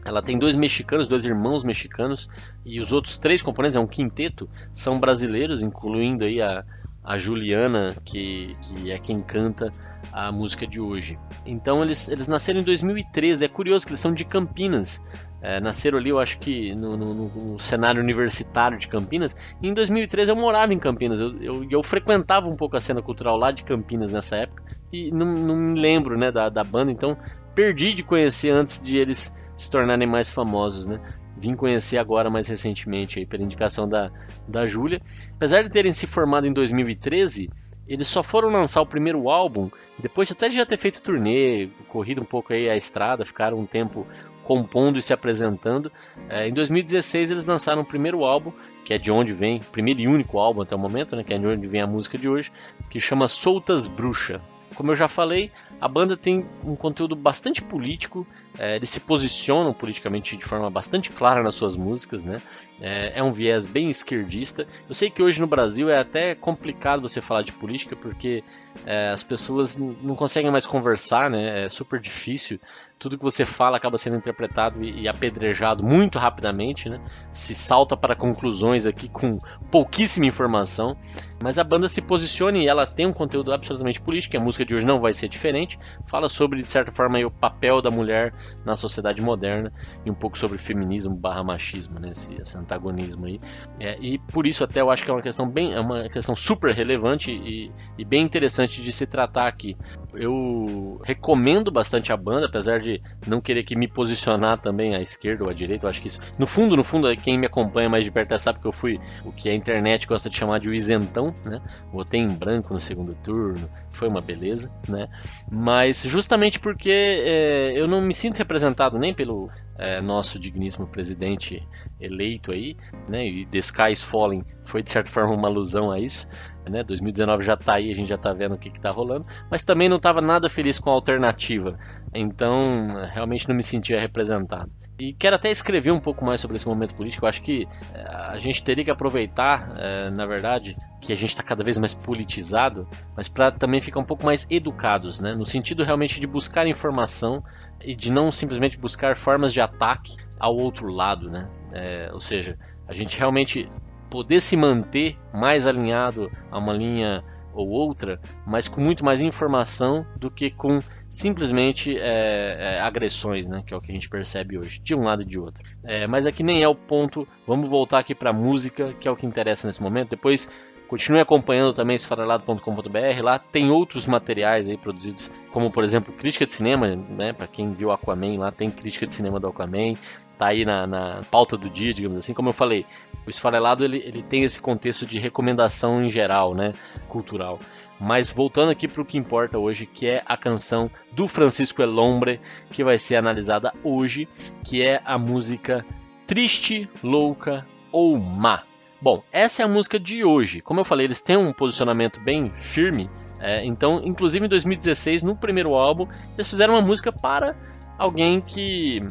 ela 0.05 0.21
tem 0.21 0.39
dois 0.39 0.55
mexicanos, 0.55 1.07
dois 1.07 1.25
irmãos 1.25 1.63
mexicanos, 1.63 2.29
e 2.65 2.79
os 2.79 2.93
outros 2.93 3.17
três 3.17 3.41
componentes, 3.41 3.75
é 3.75 3.79
um 3.79 3.87
quinteto, 3.87 4.49
são 4.71 4.99
brasileiros, 4.99 5.61
incluindo 5.61 6.23
aí 6.23 6.41
a, 6.41 6.63
a 7.03 7.17
Juliana, 7.17 7.95
que, 8.03 8.55
que 8.61 8.91
é 8.91 8.99
quem 8.99 9.21
canta 9.21 9.71
a 10.11 10.31
música 10.31 10.65
de 10.65 10.79
hoje. 10.79 11.17
Então 11.45 11.83
eles, 11.83 12.09
eles 12.09 12.27
nasceram 12.27 12.59
em 12.59 12.63
2013, 12.63 13.45
é 13.45 13.47
curioso 13.47 13.85
que 13.85 13.91
eles 13.91 13.99
são 13.99 14.13
de 14.13 14.25
Campinas. 14.25 15.03
É, 15.41 15.59
nasceram 15.61 15.97
ali, 15.97 16.09
eu 16.09 16.19
acho 16.19 16.37
que 16.39 16.75
no, 16.75 16.97
no, 16.97 17.13
no, 17.13 17.59
cenário 17.59 18.01
universitário 18.01 18.77
de 18.77 18.87
Campinas. 18.87 19.35
E 19.61 19.67
em 19.67 19.73
2013 19.73 20.31
eu 20.31 20.35
morava 20.35 20.73
em 20.73 20.79
Campinas, 20.79 21.19
eu, 21.19 21.41
eu, 21.41 21.67
eu, 21.69 21.83
frequentava 21.83 22.49
um 22.49 22.55
pouco 22.55 22.75
a 22.75 22.81
cena 22.81 23.01
cultural 23.01 23.37
lá 23.37 23.51
de 23.51 23.63
Campinas 23.63 24.11
nessa 24.11 24.37
época. 24.37 24.63
E 24.91 25.11
não, 25.11 25.25
não 25.25 25.55
me 25.55 25.79
lembro 25.79 26.17
né, 26.17 26.31
da, 26.31 26.49
da 26.49 26.63
banda, 26.63 26.91
então 26.91 27.17
perdi 27.55 27.93
de 27.93 28.03
conhecer 28.03 28.49
antes 28.49 28.81
de 28.81 28.97
eles 28.97 29.35
se 29.55 29.69
tornarem 29.69 30.07
mais 30.07 30.29
famosos, 30.29 30.85
né? 30.87 30.99
Vim 31.39 31.53
conhecer 31.53 31.97
agora 31.97 32.29
mais 32.29 32.47
recentemente 32.47 33.19
aí, 33.19 33.25
pela 33.25 33.43
indicação 33.43 33.87
da, 33.87 34.11
da 34.47 34.65
Júlia. 34.65 35.01
Apesar 35.35 35.63
de 35.63 35.69
terem 35.69 35.93
se 35.93 36.05
formado 36.05 36.45
em 36.45 36.53
2013, 36.53 37.49
eles 37.87 38.07
só 38.07 38.21
foram 38.21 38.49
lançar 38.49 38.81
o 38.81 38.85
primeiro 38.85 39.29
álbum 39.29 39.69
depois 40.01 40.31
até 40.31 40.47
de 40.47 40.55
já 40.55 40.65
ter 40.65 40.77
feito 40.77 41.01
turnê, 41.03 41.69
corrido 41.89 42.21
um 42.21 42.25
pouco 42.25 42.53
aí 42.53 42.69
a 42.69 42.75
estrada, 42.75 43.25
ficaram 43.25 43.59
um 43.59 43.65
tempo 43.65 44.07
compondo 44.43 44.97
e 44.97 45.01
se 45.01 45.11
apresentando. 45.11 45.91
É, 46.29 46.47
em 46.47 46.53
2016 46.53 47.31
eles 47.31 47.47
lançaram 47.47 47.81
o 47.81 47.85
primeiro 47.85 48.23
álbum, 48.23 48.53
que 48.85 48.93
é 48.93 48.97
de 48.97 49.11
onde 49.11 49.33
vem, 49.33 49.59
primeiro 49.59 49.99
e 49.99 50.07
único 50.07 50.39
álbum 50.39 50.61
até 50.61 50.75
o 50.75 50.79
momento, 50.79 51.15
né, 51.15 51.23
que 51.23 51.33
é 51.33 51.37
de 51.37 51.45
onde 51.45 51.67
vem 51.67 51.81
a 51.81 51.87
música 51.87 52.17
de 52.17 52.29
hoje, 52.29 52.51
que 52.89 52.99
chama 52.99 53.27
Soltas 53.27 53.87
Bruxa. 53.87 54.41
Como 54.75 54.91
eu 54.91 54.95
já 54.95 55.07
falei, 55.07 55.51
a 55.81 55.87
banda 55.87 56.15
tem 56.15 56.47
um 56.63 56.75
conteúdo 56.75 57.15
bastante 57.15 57.61
político, 57.61 58.25
é, 58.57 58.75
eles 58.75 58.89
se 58.89 58.99
posicionam 58.99 59.73
politicamente 59.73 60.35
de 60.35 60.43
forma 60.43 60.69
bastante 60.69 61.11
clara 61.11 61.43
nas 61.43 61.53
suas 61.53 61.75
músicas, 61.75 62.25
né? 62.25 62.41
É, 62.81 63.19
é, 63.19 63.23
um 63.23 63.31
viés 63.31 63.65
bem 63.65 63.89
esquerdista. 63.89 64.65
Eu 64.87 64.95
sei 64.95 65.09
que 65.09 65.21
hoje 65.21 65.39
no 65.39 65.47
Brasil 65.47 65.89
é 65.89 65.99
até 65.99 66.33
complicado 66.33 67.01
você 67.01 67.21
falar 67.21 67.41
de 67.41 67.51
política 67.51 67.95
porque 67.95 68.43
é, 68.85 69.09
as 69.09 69.23
pessoas 69.23 69.77
não 69.77 70.15
conseguem 70.15 70.51
mais 70.51 70.65
conversar, 70.65 71.29
né? 71.29 71.65
É 71.65 71.69
super 71.69 71.99
difícil. 71.99 72.59
Tudo 72.97 73.17
que 73.17 73.23
você 73.23 73.45
fala 73.45 73.77
acaba 73.77 73.97
sendo 73.97 74.17
interpretado 74.17 74.83
e, 74.83 75.01
e 75.01 75.07
apedrejado 75.07 75.83
muito 75.83 76.17
rapidamente, 76.17 76.89
né? 76.89 76.99
Se 77.29 77.53
salta 77.53 77.95
para 77.95 78.15
conclusões 78.15 78.85
aqui 78.85 79.07
com 79.07 79.39
pouquíssima 79.71 80.25
informação. 80.25 80.97
Mas 81.41 81.57
a 81.57 81.63
banda 81.63 81.87
se 81.87 82.01
posiciona 82.01 82.57
e 82.57 82.67
ela 82.67 82.85
tem 82.85 83.05
um 83.05 83.13
conteúdo 83.13 83.53
absolutamente 83.53 84.01
político. 84.01 84.35
A 84.35 84.39
música 84.39 84.65
de 84.65 84.75
hoje 84.75 84.85
não 84.85 84.99
vai 84.99 85.13
ser 85.13 85.29
diferente. 85.29 85.79
Fala 86.05 86.27
sobre, 86.27 86.61
de 86.61 86.69
certa 86.69 86.91
forma, 86.91 87.17
o 87.19 87.31
papel 87.31 87.81
da 87.81 87.89
mulher 87.89 88.33
na 88.65 88.75
sociedade 88.75 89.21
moderna 89.21 89.71
e 90.05 90.11
um 90.11 90.13
pouco 90.13 90.37
sobre 90.37 90.57
feminismo 90.57 91.15
barra 91.15 91.43
machismo, 91.43 91.99
né? 91.99 92.11
Esse, 92.11 92.33
esse 92.41 92.57
antagonismo 92.57 93.25
aí. 93.25 93.39
É, 93.79 93.97
e 93.99 94.17
por 94.17 94.47
isso 94.47 94.63
até 94.63 94.81
eu 94.81 94.89
acho 94.89 95.03
que 95.03 95.11
é 95.11 95.13
uma 95.13 95.21
questão 95.21 95.47
bem, 95.47 95.73
é 95.73 95.79
uma 95.79 96.09
questão 96.09 96.35
super 96.35 96.73
relevante 96.73 97.31
e, 97.31 97.71
e 97.97 98.05
bem 98.05 98.23
interessante 98.23 98.81
de 98.81 98.91
se 98.91 99.05
tratar 99.05 99.47
aqui. 99.47 99.77
Eu 100.13 100.99
recomendo 101.03 101.71
bastante 101.71 102.11
a 102.11 102.17
banda, 102.17 102.47
apesar 102.47 102.79
de 102.79 103.01
não 103.27 103.39
querer 103.39 103.63
que 103.63 103.75
me 103.75 103.87
posicionar 103.87 104.57
também 104.57 104.95
à 104.95 105.01
esquerda 105.01 105.43
ou 105.43 105.49
à 105.49 105.53
direita. 105.53 105.85
Eu 105.85 105.89
acho 105.89 106.01
que 106.01 106.07
isso, 106.07 106.19
no 106.39 106.47
fundo, 106.47 106.75
no 106.75 106.83
fundo, 106.83 107.15
quem 107.17 107.37
me 107.37 107.45
acompanha 107.45 107.89
mais 107.89 108.03
de 108.03 108.11
perto 108.11 108.37
sabe 108.37 108.59
que 108.59 108.65
eu 108.65 108.71
fui 108.71 108.99
o 109.23 109.31
que 109.31 109.49
a 109.49 109.53
internet 109.53 110.07
gosta 110.07 110.29
de 110.29 110.35
chamar 110.35 110.59
de 110.59 110.69
o 110.69 110.73
isentão, 110.73 111.33
né? 111.43 111.61
Votei 111.91 112.19
em 112.19 112.27
branco 112.27 112.73
no 112.73 112.79
segundo 112.79 113.15
turno, 113.15 113.69
foi 113.91 114.07
uma 114.07 114.21
beleza, 114.21 114.71
né? 114.87 115.07
Mas 115.51 116.03
justamente 116.03 116.59
porque 116.59 116.91
é, 116.91 117.73
eu 117.75 117.87
não 117.87 118.01
me 118.01 118.13
sinto 118.13 118.28
representado 118.37 118.99
nem 118.99 119.13
pelo 119.13 119.49
é, 119.77 119.99
nosso 120.01 120.37
digníssimo 120.37 120.85
presidente 120.85 121.67
eleito 121.99 122.51
aí, 122.51 122.77
né? 123.07 123.25
E 123.25 123.45
The 123.45 123.57
Sky 123.57 123.95
Falling 123.95 124.43
foi 124.63 124.83
de 124.83 124.91
certa 124.91 125.09
forma 125.09 125.33
uma 125.33 125.47
alusão 125.47 125.91
a 125.91 125.99
isso, 125.99 126.29
né? 126.69 126.83
2019 126.83 127.43
já 127.43 127.57
tá 127.57 127.73
aí, 127.75 127.91
a 127.91 127.95
gente 127.95 128.07
já 128.09 128.17
tá 128.17 128.31
vendo 128.33 128.55
o 128.55 128.57
que, 128.57 128.69
que 128.69 128.79
tá 128.79 128.91
rolando, 128.91 129.25
mas 129.49 129.63
também 129.63 129.89
não 129.89 129.97
estava 129.97 130.21
nada 130.21 130.49
feliz 130.49 130.77
com 130.77 130.89
a 130.89 130.93
alternativa, 130.93 131.77
então 132.13 132.93
realmente 133.11 133.47
não 133.47 133.55
me 133.55 133.63
sentia 133.63 133.99
representado. 133.99 134.71
E 134.99 135.13
quero 135.13 135.37
até 135.37 135.49
escrever 135.49 135.91
um 135.91 135.99
pouco 135.99 136.25
mais 136.25 136.41
sobre 136.41 136.57
esse 136.57 136.67
momento 136.67 136.93
político. 136.93 137.23
Eu 137.23 137.29
acho 137.29 137.41
que 137.41 137.65
é, 137.93 138.03
a 138.03 138.37
gente 138.37 138.61
teria 138.61 138.83
que 138.83 138.91
aproveitar, 138.91 139.71
é, 139.77 140.09
na 140.09 140.25
verdade, 140.25 140.75
que 140.99 141.13
a 141.13 141.15
gente 141.15 141.29
está 141.29 141.41
cada 141.41 141.63
vez 141.63 141.77
mais 141.77 141.93
politizado, 141.93 142.85
mas 143.15 143.29
para 143.29 143.49
também 143.49 143.79
ficar 143.79 144.01
um 144.01 144.05
pouco 144.05 144.25
mais 144.25 144.45
educados, 144.49 145.21
né? 145.21 145.33
no 145.33 145.45
sentido 145.45 145.85
realmente 145.85 146.19
de 146.19 146.27
buscar 146.27 146.67
informação 146.67 147.41
e 147.81 147.95
de 147.95 148.11
não 148.11 148.29
simplesmente 148.29 148.77
buscar 148.77 149.15
formas 149.15 149.53
de 149.53 149.61
ataque 149.61 150.17
ao 150.37 150.57
outro 150.57 150.91
lado. 150.91 151.29
Né? 151.29 151.47
É, 151.71 152.09
ou 152.11 152.19
seja, 152.19 152.57
a 152.85 152.93
gente 152.93 153.17
realmente 153.17 153.69
poder 154.09 154.41
se 154.41 154.57
manter 154.57 155.17
mais 155.33 155.65
alinhado 155.65 156.29
a 156.51 156.57
uma 156.57 156.73
linha 156.73 157.23
ou 157.53 157.69
outra, 157.69 158.19
mas 158.45 158.67
com 158.67 158.81
muito 158.81 159.05
mais 159.05 159.21
informação 159.21 160.05
do 160.17 160.29
que 160.29 160.49
com 160.49 160.81
simplesmente 161.09 161.97
é, 161.97 162.57
é, 162.77 162.81
agressões, 162.81 163.49
né, 163.49 163.63
que 163.65 163.73
é 163.73 163.77
o 163.77 163.81
que 163.81 163.91
a 163.91 163.93
gente 163.93 164.09
percebe 164.09 164.57
hoje, 164.57 164.79
de 164.79 164.93
um 164.95 165.03
lado 165.03 165.23
e 165.23 165.25
de 165.25 165.39
outro. 165.39 165.63
É, 165.83 166.05
mas 166.05 166.25
aqui 166.25 166.43
nem 166.43 166.61
é 166.61 166.67
o 166.67 166.75
ponto. 166.75 167.27
Vamos 167.47 167.69
voltar 167.69 167.99
aqui 167.99 168.13
para 168.13 168.29
a 168.29 168.33
música, 168.33 168.93
que 168.99 169.07
é 169.07 169.11
o 169.11 169.15
que 169.15 169.25
interessa 169.25 169.67
nesse 169.67 169.81
momento. 169.81 170.09
Depois 170.09 170.49
Continue 170.89 171.19
acompanhando 171.19 171.71
também 171.71 171.95
esfarelado.com.br. 171.95 173.21
Lá 173.21 173.37
tem 173.37 173.69
outros 173.69 174.07
materiais 174.07 174.67
aí 174.67 174.75
produzidos, 174.75 175.29
como 175.51 175.69
por 175.69 175.83
exemplo 175.83 176.11
crítica 176.11 176.47
de 176.47 176.51
cinema, 176.51 176.95
né? 176.95 177.31
Para 177.31 177.45
quem 177.45 177.73
viu 177.73 177.91
Aquaman, 177.91 178.39
lá 178.39 178.51
tem 178.51 178.71
crítica 178.71 179.05
de 179.05 179.13
cinema 179.13 179.39
do 179.39 179.45
Aquaman. 179.45 179.93
tá 180.35 180.47
aí 180.47 180.65
na, 180.65 180.87
na, 180.87 181.21
pauta 181.29 181.55
do 181.55 181.69
dia, 181.69 181.93
digamos 181.93 182.17
assim. 182.17 182.33
Como 182.33 182.49
eu 182.49 182.53
falei, 182.53 182.87
o 183.27 183.29
esfarelado 183.29 183.85
ele, 183.85 184.01
ele 184.03 184.23
tem 184.23 184.43
esse 184.43 184.59
contexto 184.59 185.05
de 185.05 185.19
recomendação 185.19 186.03
em 186.03 186.09
geral, 186.09 186.55
né, 186.55 186.73
cultural. 187.07 187.59
Mas 187.99 188.31
voltando 188.31 188.71
aqui 188.71 188.87
para 188.87 189.01
o 189.01 189.05
que 189.05 189.17
importa 189.17 189.57
hoje, 189.57 189.85
que 189.85 190.07
é 190.07 190.23
a 190.25 190.37
canção 190.37 190.89
do 191.11 191.27
Francisco 191.27 191.81
Elombre, 191.81 192.39
que 192.69 192.83
vai 192.83 192.97
ser 192.97 193.17
analisada 193.17 193.73
hoje, 193.83 194.27
que 194.63 194.81
é 194.81 195.01
a 195.03 195.17
música 195.17 195.85
Triste, 196.25 196.89
Louca 197.03 197.65
ou 197.91 198.17
Má. 198.17 198.63
Bom, 199.01 199.23
essa 199.31 199.61
é 199.61 199.65
a 199.65 199.67
música 199.67 199.99
de 199.99 200.23
hoje. 200.23 200.61
Como 200.61 200.79
eu 200.79 200.85
falei, 200.85 201.05
eles 201.05 201.21
têm 201.21 201.37
um 201.37 201.51
posicionamento 201.51 202.19
bem 202.19 202.51
firme. 202.53 203.09
É, 203.39 203.65
então, 203.65 204.01
inclusive 204.03 204.45
em 204.45 204.49
2016, 204.49 205.23
no 205.23 205.35
primeiro 205.35 205.73
álbum, 205.73 206.05
eles 206.35 206.47
fizeram 206.47 206.75
uma 206.75 206.81
música 206.81 207.11
para 207.11 207.55
alguém 207.97 208.41
que 208.41 209.01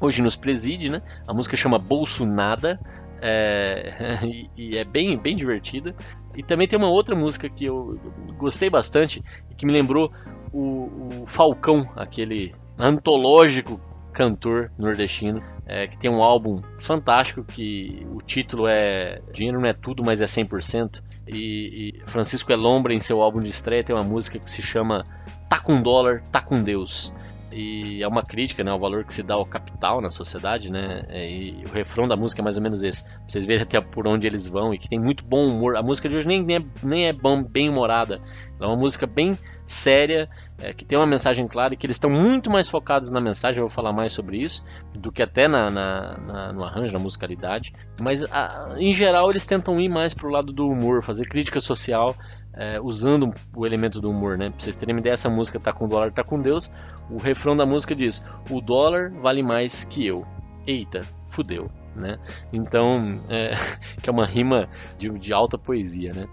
hoje 0.00 0.22
nos 0.22 0.34
preside, 0.34 0.88
né? 0.88 1.02
A 1.26 1.32
música 1.34 1.56
chama 1.56 1.78
Bolso 1.78 2.26
Nada. 2.26 2.80
É, 3.20 4.18
e, 4.56 4.76
é 4.76 4.84
bem, 4.84 5.16
bem 5.16 5.36
divertida. 5.36 5.94
E 6.36 6.42
também 6.42 6.66
tem 6.66 6.78
uma 6.78 6.88
outra 6.88 7.14
música 7.14 7.48
que 7.48 7.64
eu 7.64 7.98
gostei 8.36 8.70
bastante 8.70 9.22
e 9.50 9.54
que 9.54 9.66
me 9.66 9.72
lembrou 9.72 10.12
o, 10.52 11.20
o 11.22 11.26
Falcão, 11.26 11.88
aquele 11.96 12.52
antológico 12.78 13.80
cantor 14.12 14.72
nordestino, 14.76 15.40
é, 15.66 15.86
que 15.86 15.96
tem 15.96 16.10
um 16.10 16.22
álbum 16.22 16.60
fantástico 16.78 17.44
que 17.44 18.04
o 18.12 18.20
título 18.20 18.66
é 18.66 19.22
Dinheiro 19.32 19.60
não 19.60 19.68
é 19.68 19.72
tudo, 19.72 20.02
mas 20.04 20.20
é 20.20 20.24
100%. 20.24 21.00
E, 21.28 21.94
e 22.00 22.02
Francisco 22.06 22.50
Elombre, 22.50 22.94
em 22.94 23.00
seu 23.00 23.22
álbum 23.22 23.40
de 23.40 23.50
estreia, 23.50 23.84
tem 23.84 23.94
uma 23.94 24.04
música 24.04 24.38
que 24.38 24.50
se 24.50 24.62
chama 24.62 25.04
Tá 25.48 25.60
com 25.60 25.80
dólar, 25.80 26.22
tá 26.32 26.40
com 26.40 26.62
Deus 26.62 27.14
e 27.52 28.02
é 28.02 28.08
uma 28.08 28.22
crítica 28.22 28.62
né, 28.62 28.70
ao 28.70 28.78
valor 28.78 29.04
que 29.04 29.12
se 29.12 29.22
dá 29.22 29.34
ao 29.34 29.44
capital 29.44 30.00
na 30.00 30.10
sociedade, 30.10 30.70
né? 30.70 31.02
É, 31.08 31.30
e 31.30 31.64
o 31.64 31.72
refrão 31.72 32.06
da 32.06 32.16
música 32.16 32.40
é 32.40 32.44
mais 32.44 32.56
ou 32.56 32.62
menos 32.62 32.82
esse. 32.82 33.04
Pra 33.04 33.12
vocês 33.26 33.44
verem 33.44 33.62
até 33.62 33.80
por 33.80 34.06
onde 34.06 34.26
eles 34.26 34.46
vão 34.46 34.72
e 34.72 34.78
que 34.78 34.88
tem 34.88 34.98
muito 34.98 35.24
bom 35.24 35.48
humor. 35.48 35.76
A 35.76 35.82
música 35.82 36.08
de 36.08 36.16
hoje 36.16 36.28
nem, 36.28 36.42
nem 36.42 36.56
é, 36.56 36.64
nem 36.82 37.06
é 37.08 37.12
bom, 37.12 37.42
bem 37.42 37.68
humorada. 37.68 38.20
É 38.60 38.66
uma 38.66 38.76
música 38.76 39.06
bem 39.06 39.38
séria, 39.64 40.28
é, 40.58 40.72
que 40.72 40.84
tem 40.84 40.98
uma 40.98 41.06
mensagem 41.06 41.46
clara 41.46 41.74
e 41.74 41.76
que 41.76 41.86
eles 41.86 41.96
estão 41.96 42.10
muito 42.10 42.50
mais 42.50 42.68
focados 42.68 43.10
na 43.10 43.20
mensagem. 43.20 43.58
Eu 43.58 43.66
vou 43.68 43.74
falar 43.74 43.92
mais 43.92 44.12
sobre 44.12 44.38
isso 44.38 44.64
do 44.98 45.10
que 45.10 45.22
até 45.22 45.48
na, 45.48 45.70
na, 45.70 46.18
na 46.18 46.52
no 46.52 46.64
arranjo, 46.64 46.92
na 46.92 46.98
musicalidade. 46.98 47.72
Mas 47.98 48.24
a, 48.24 48.74
em 48.78 48.92
geral 48.92 49.30
eles 49.30 49.46
tentam 49.46 49.80
ir 49.80 49.88
mais 49.88 50.14
pro 50.14 50.28
lado 50.28 50.52
do 50.52 50.68
humor, 50.68 51.02
fazer 51.02 51.26
crítica 51.26 51.60
social 51.60 52.14
é, 52.52 52.80
usando 52.80 53.32
o 53.54 53.66
elemento 53.66 54.00
do 54.00 54.10
humor, 54.10 54.36
né? 54.36 54.50
Pra 54.50 54.60
vocês 54.60 54.76
terem 54.76 54.94
uma 54.94 55.00
ideia, 55.00 55.14
essa 55.14 55.30
música 55.30 55.58
tá 55.58 55.72
com 55.72 55.88
dólar, 55.88 56.12
tá 56.12 56.24
com 56.24 56.40
Deus. 56.40 56.72
O 57.10 57.18
refrão 57.18 57.56
da 57.56 57.66
música 57.66 57.94
diz: 57.94 58.24
O 58.50 58.60
dólar 58.60 59.10
vale 59.10 59.42
mais 59.42 59.84
que 59.84 60.06
eu. 60.06 60.26
Eita, 60.66 61.02
fudeu. 61.28 61.70
Né? 61.94 62.18
Então, 62.52 63.20
é, 63.28 63.50
que 64.00 64.08
é 64.08 64.12
uma 64.12 64.24
rima 64.24 64.68
de, 64.96 65.10
de 65.18 65.32
alta 65.32 65.58
poesia, 65.58 66.12
né? 66.12 66.28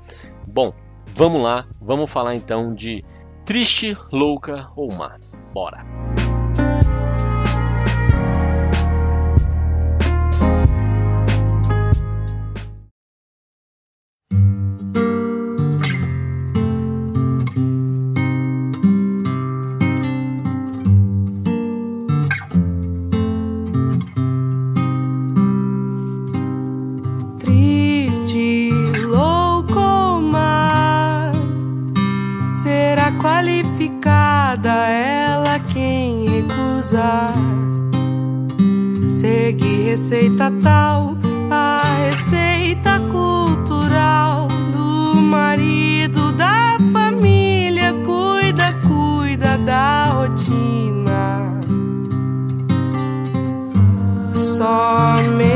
Bom, 0.46 0.74
vamos 1.08 1.42
lá, 1.42 1.66
vamos 1.82 2.10
falar 2.10 2.36
então 2.36 2.74
de 2.74 3.04
triste, 3.44 3.98
louca 4.12 4.70
ou 4.76 4.92
má. 4.92 5.18
Bora! 5.54 6.07
Só 54.78 55.47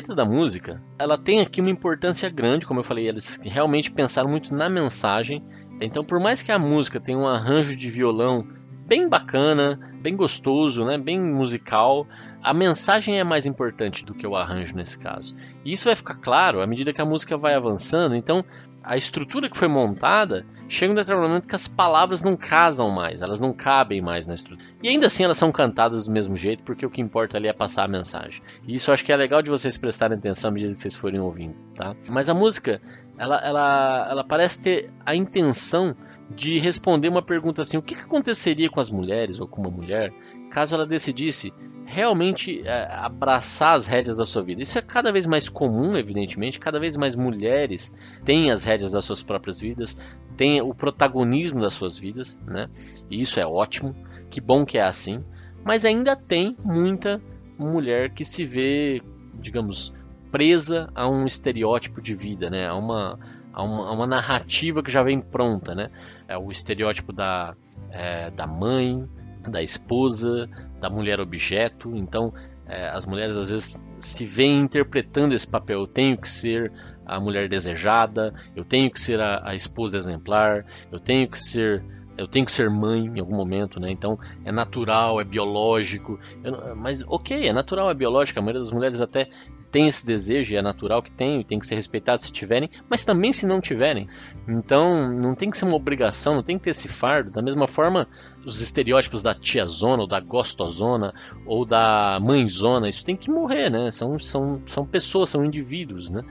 letra 0.00 0.14
da 0.14 0.24
música, 0.24 0.82
ela 0.98 1.18
tem 1.18 1.40
aqui 1.40 1.60
uma 1.60 1.70
importância 1.70 2.28
grande, 2.30 2.66
como 2.66 2.80
eu 2.80 2.84
falei, 2.84 3.06
eles 3.06 3.38
realmente 3.44 3.90
pensaram 3.90 4.30
muito 4.30 4.54
na 4.54 4.68
mensagem. 4.68 5.44
Então, 5.78 6.02
por 6.02 6.18
mais 6.18 6.42
que 6.42 6.50
a 6.50 6.58
música 6.58 6.98
tenha 6.98 7.18
um 7.18 7.28
arranjo 7.28 7.76
de 7.76 7.90
violão 7.90 8.46
bem 8.86 9.08
bacana, 9.08 9.78
bem 10.00 10.16
gostoso, 10.16 10.84
né, 10.84 10.96
bem 10.96 11.20
musical, 11.20 12.06
a 12.42 12.54
mensagem 12.54 13.20
é 13.20 13.24
mais 13.24 13.44
importante 13.44 14.04
do 14.04 14.14
que 14.14 14.26
o 14.26 14.34
arranjo 14.34 14.74
nesse 14.74 14.98
caso. 14.98 15.36
E 15.64 15.72
isso 15.72 15.84
vai 15.84 15.94
ficar 15.94 16.14
claro 16.14 16.62
à 16.62 16.66
medida 16.66 16.92
que 16.92 17.00
a 17.00 17.04
música 17.04 17.36
vai 17.36 17.54
avançando. 17.54 18.16
Então, 18.16 18.42
a 18.82 18.96
estrutura 18.96 19.48
que 19.48 19.56
foi 19.56 19.68
montada 19.68 20.46
chega 20.68 20.92
um 20.92 20.96
determinado 20.96 21.28
momento 21.28 21.48
que 21.48 21.54
as 21.54 21.68
palavras 21.68 22.22
não 22.22 22.36
casam 22.36 22.90
mais, 22.90 23.22
elas 23.22 23.40
não 23.40 23.52
cabem 23.52 24.00
mais 24.00 24.26
na 24.26 24.34
estrutura. 24.34 24.68
E 24.82 24.88
ainda 24.88 25.06
assim 25.06 25.24
elas 25.24 25.38
são 25.38 25.52
cantadas 25.52 26.06
do 26.06 26.12
mesmo 26.12 26.34
jeito, 26.36 26.62
porque 26.62 26.86
o 26.86 26.90
que 26.90 27.00
importa 27.00 27.36
ali 27.36 27.48
é 27.48 27.52
passar 27.52 27.84
a 27.84 27.88
mensagem. 27.88 28.42
E 28.66 28.74
isso 28.74 28.90
eu 28.90 28.94
acho 28.94 29.04
que 29.04 29.12
é 29.12 29.16
legal 29.16 29.42
de 29.42 29.50
vocês 29.50 29.76
prestarem 29.76 30.16
atenção 30.16 30.48
à 30.48 30.52
medida 30.52 30.72
que 30.72 30.78
vocês 30.78 30.96
forem 30.96 31.20
ouvindo, 31.20 31.54
tá? 31.74 31.94
Mas 32.08 32.28
a 32.28 32.34
música, 32.34 32.80
ela, 33.18 33.36
ela, 33.38 34.08
ela 34.10 34.24
parece 34.24 34.60
ter 34.62 34.90
a 35.04 35.14
intenção 35.14 35.94
de 36.34 36.58
responder 36.58 37.08
uma 37.08 37.22
pergunta 37.22 37.62
assim: 37.62 37.76
o 37.76 37.82
que, 37.82 37.94
que 37.94 38.02
aconteceria 38.02 38.70
com 38.70 38.80
as 38.80 38.90
mulheres 38.90 39.40
ou 39.40 39.46
com 39.46 39.60
uma 39.60 39.70
mulher 39.70 40.12
caso 40.50 40.74
ela 40.74 40.86
decidisse 40.86 41.52
realmente 41.90 42.62
é, 42.64 42.86
abraçar 42.92 43.74
as 43.74 43.86
rédeas 43.86 44.16
da 44.16 44.24
sua 44.24 44.42
vida. 44.42 44.62
Isso 44.62 44.78
é 44.78 44.82
cada 44.82 45.10
vez 45.10 45.26
mais 45.26 45.48
comum, 45.48 45.96
evidentemente, 45.96 46.60
cada 46.60 46.78
vez 46.78 46.96
mais 46.96 47.16
mulheres 47.16 47.92
têm 48.24 48.52
as 48.52 48.62
rédeas 48.62 48.92
das 48.92 49.04
suas 49.04 49.20
próprias 49.20 49.58
vidas, 49.58 49.96
têm 50.36 50.62
o 50.62 50.72
protagonismo 50.72 51.60
das 51.60 51.72
suas 51.72 51.98
vidas, 51.98 52.38
né? 52.46 52.68
E 53.10 53.20
isso 53.20 53.40
é 53.40 53.46
ótimo, 53.46 53.94
que 54.30 54.40
bom 54.40 54.64
que 54.64 54.78
é 54.78 54.82
assim, 54.82 55.24
mas 55.64 55.84
ainda 55.84 56.14
tem 56.14 56.56
muita 56.64 57.20
mulher 57.58 58.10
que 58.10 58.24
se 58.24 58.44
vê, 58.44 59.02
digamos, 59.34 59.92
presa 60.30 60.88
a 60.94 61.08
um 61.08 61.26
estereótipo 61.26 62.00
de 62.00 62.14
vida, 62.14 62.48
né? 62.48 62.68
A 62.68 62.74
uma, 62.76 63.18
a 63.52 63.62
uma, 63.64 63.88
a 63.88 63.92
uma 63.92 64.06
narrativa 64.06 64.80
que 64.80 64.92
já 64.92 65.02
vem 65.02 65.20
pronta, 65.20 65.74
né? 65.74 65.90
É 66.28 66.38
o 66.38 66.52
estereótipo 66.52 67.12
da, 67.12 67.56
é, 67.90 68.30
da 68.30 68.46
mãe, 68.46 69.08
da 69.48 69.62
esposa, 69.62 70.48
da 70.80 70.90
mulher 70.90 71.20
objeto. 71.20 71.94
Então, 71.96 72.32
é, 72.66 72.88
as 72.88 73.04
mulheres 73.04 73.36
às 73.36 73.50
vezes 73.50 73.82
se 73.98 74.24
veem 74.24 74.60
interpretando 74.60 75.34
esse 75.34 75.46
papel. 75.46 75.80
Eu 75.80 75.86
tenho 75.86 76.16
que 76.16 76.28
ser 76.28 76.72
a 77.04 77.18
mulher 77.20 77.48
desejada, 77.48 78.32
eu 78.54 78.64
tenho 78.64 78.90
que 78.90 79.00
ser 79.00 79.20
a, 79.20 79.50
a 79.50 79.54
esposa 79.54 79.96
exemplar, 79.96 80.64
eu 80.92 80.98
tenho 80.98 81.28
que 81.28 81.38
ser 81.38 81.84
eu 82.16 82.28
tenho 82.28 82.44
que 82.44 82.52
ser 82.52 82.68
mãe 82.68 83.06
em 83.06 83.18
algum 83.18 83.34
momento, 83.34 83.80
né? 83.80 83.90
Então 83.90 84.18
é 84.44 84.52
natural, 84.52 85.20
é 85.20 85.24
biológico. 85.24 86.18
Eu, 86.44 86.76
mas 86.76 87.02
ok, 87.06 87.48
é 87.48 87.52
natural, 87.52 87.90
é 87.90 87.94
biológico. 87.94 88.38
A 88.38 88.42
maioria 88.42 88.60
das 88.60 88.72
mulheres 88.72 89.00
até 89.00 89.30
tem 89.70 89.86
esse 89.86 90.04
desejo 90.04 90.52
e 90.52 90.56
é 90.56 90.62
natural 90.62 91.02
que 91.02 91.10
e 91.20 91.44
tem 91.44 91.58
que 91.58 91.66
ser 91.66 91.74
respeitado 91.74 92.20
se 92.20 92.32
tiverem, 92.32 92.70
mas 92.88 93.04
também 93.04 93.32
se 93.32 93.46
não 93.46 93.60
tiverem. 93.60 94.08
Então, 94.48 95.12
não 95.12 95.34
tem 95.34 95.50
que 95.50 95.56
ser 95.56 95.64
uma 95.64 95.76
obrigação, 95.76 96.34
não 96.34 96.42
tem 96.42 96.58
que 96.58 96.64
ter 96.64 96.70
esse 96.70 96.88
fardo. 96.88 97.30
Da 97.30 97.42
mesma 97.42 97.66
forma, 97.66 98.08
os 98.44 98.60
estereótipos 98.60 99.22
da 99.22 99.34
tiazona, 99.34 100.02
ou 100.02 100.08
da 100.08 100.18
gostosona, 100.18 101.14
ou 101.46 101.64
da 101.64 102.18
mãezona, 102.20 102.88
isso 102.88 103.04
tem 103.04 103.16
que 103.16 103.30
morrer, 103.30 103.70
né? 103.70 103.90
São, 103.90 104.18
são, 104.18 104.62
são 104.66 104.84
pessoas, 104.86 105.28
são 105.28 105.44
indivíduos, 105.44 106.10
né? 106.10 106.24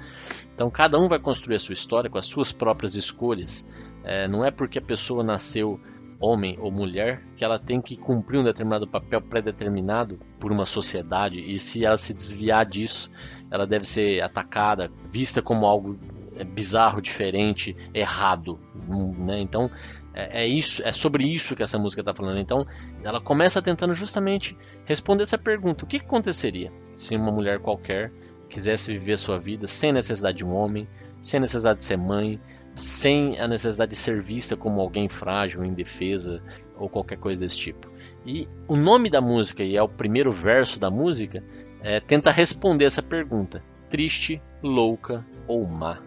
Então, 0.53 0.69
cada 0.69 0.99
um 0.99 1.07
vai 1.07 1.19
construir 1.19 1.55
a 1.55 1.59
sua 1.59 1.73
história 1.73 2.09
com 2.09 2.17
as 2.17 2.25
suas 2.25 2.51
próprias 2.51 2.95
escolhas. 2.95 3.65
É, 4.03 4.27
não 4.27 4.43
é 4.43 4.51
porque 4.51 4.79
a 4.79 4.81
pessoa 4.81 5.23
nasceu 5.23 5.79
homem 6.19 6.57
ou 6.59 6.71
mulher, 6.71 7.23
que 7.35 7.45
ela 7.45 7.57
tem 7.57 7.81
que 7.81 7.95
cumprir 7.95 8.39
um 8.39 8.43
determinado 8.43 8.87
papel 8.87 9.21
pré-determinado 9.21 10.19
por 10.39 10.51
uma 10.51 10.65
sociedade 10.65 11.41
e 11.41 11.57
se 11.57 11.85
ela 11.85 11.97
se 11.97 12.13
desviar 12.13 12.65
disso, 12.65 13.11
ela 13.49 13.65
deve 13.65 13.85
ser 13.85 14.21
atacada, 14.21 14.91
vista 15.09 15.41
como 15.41 15.65
algo 15.65 15.97
é, 16.35 16.43
bizarro, 16.43 17.01
diferente, 17.01 17.75
errado, 17.93 18.59
né? 19.17 19.39
Então 19.39 19.71
é, 20.13 20.43
é, 20.43 20.47
isso, 20.47 20.81
é 20.85 20.91
sobre 20.91 21.23
isso 21.23 21.55
que 21.55 21.63
essa 21.63 21.79
música 21.79 22.01
está 22.01 22.13
falando. 22.13 22.39
Então 22.39 22.65
ela 23.03 23.21
começa 23.21 23.61
tentando 23.61 23.93
justamente 23.93 24.57
responder 24.85 25.23
essa 25.23 25.37
pergunta: 25.37 25.85
o 25.85 25.87
que 25.87 25.97
aconteceria 25.97 26.71
se 26.93 27.15
uma 27.15 27.31
mulher 27.31 27.59
qualquer 27.59 28.11
quisesse 28.49 28.91
viver 28.91 29.17
sua 29.17 29.39
vida 29.39 29.67
sem 29.67 29.93
necessidade 29.93 30.39
de 30.39 30.45
um 30.45 30.53
homem, 30.53 30.87
sem 31.21 31.39
necessidade 31.39 31.79
de 31.79 31.85
ser 31.85 31.97
mãe, 31.97 32.39
sem 32.79 33.39
a 33.39 33.47
necessidade 33.47 33.91
de 33.91 33.97
ser 33.97 34.21
vista 34.21 34.55
como 34.55 34.81
alguém 34.81 35.07
frágil, 35.07 35.63
indefesa 35.63 36.41
ou 36.77 36.89
qualquer 36.89 37.17
coisa 37.17 37.45
desse 37.45 37.57
tipo. 37.57 37.89
E 38.25 38.47
o 38.67 38.75
nome 38.75 39.09
da 39.09 39.21
música, 39.21 39.63
e 39.63 39.77
é 39.77 39.81
o 39.81 39.87
primeiro 39.87 40.31
verso 40.31 40.79
da 40.79 40.89
música, 40.89 41.43
é, 41.81 41.99
tenta 41.99 42.31
responder 42.31 42.85
essa 42.85 43.01
pergunta: 43.01 43.63
triste, 43.89 44.41
louca 44.61 45.25
ou 45.47 45.67
má. 45.67 46.01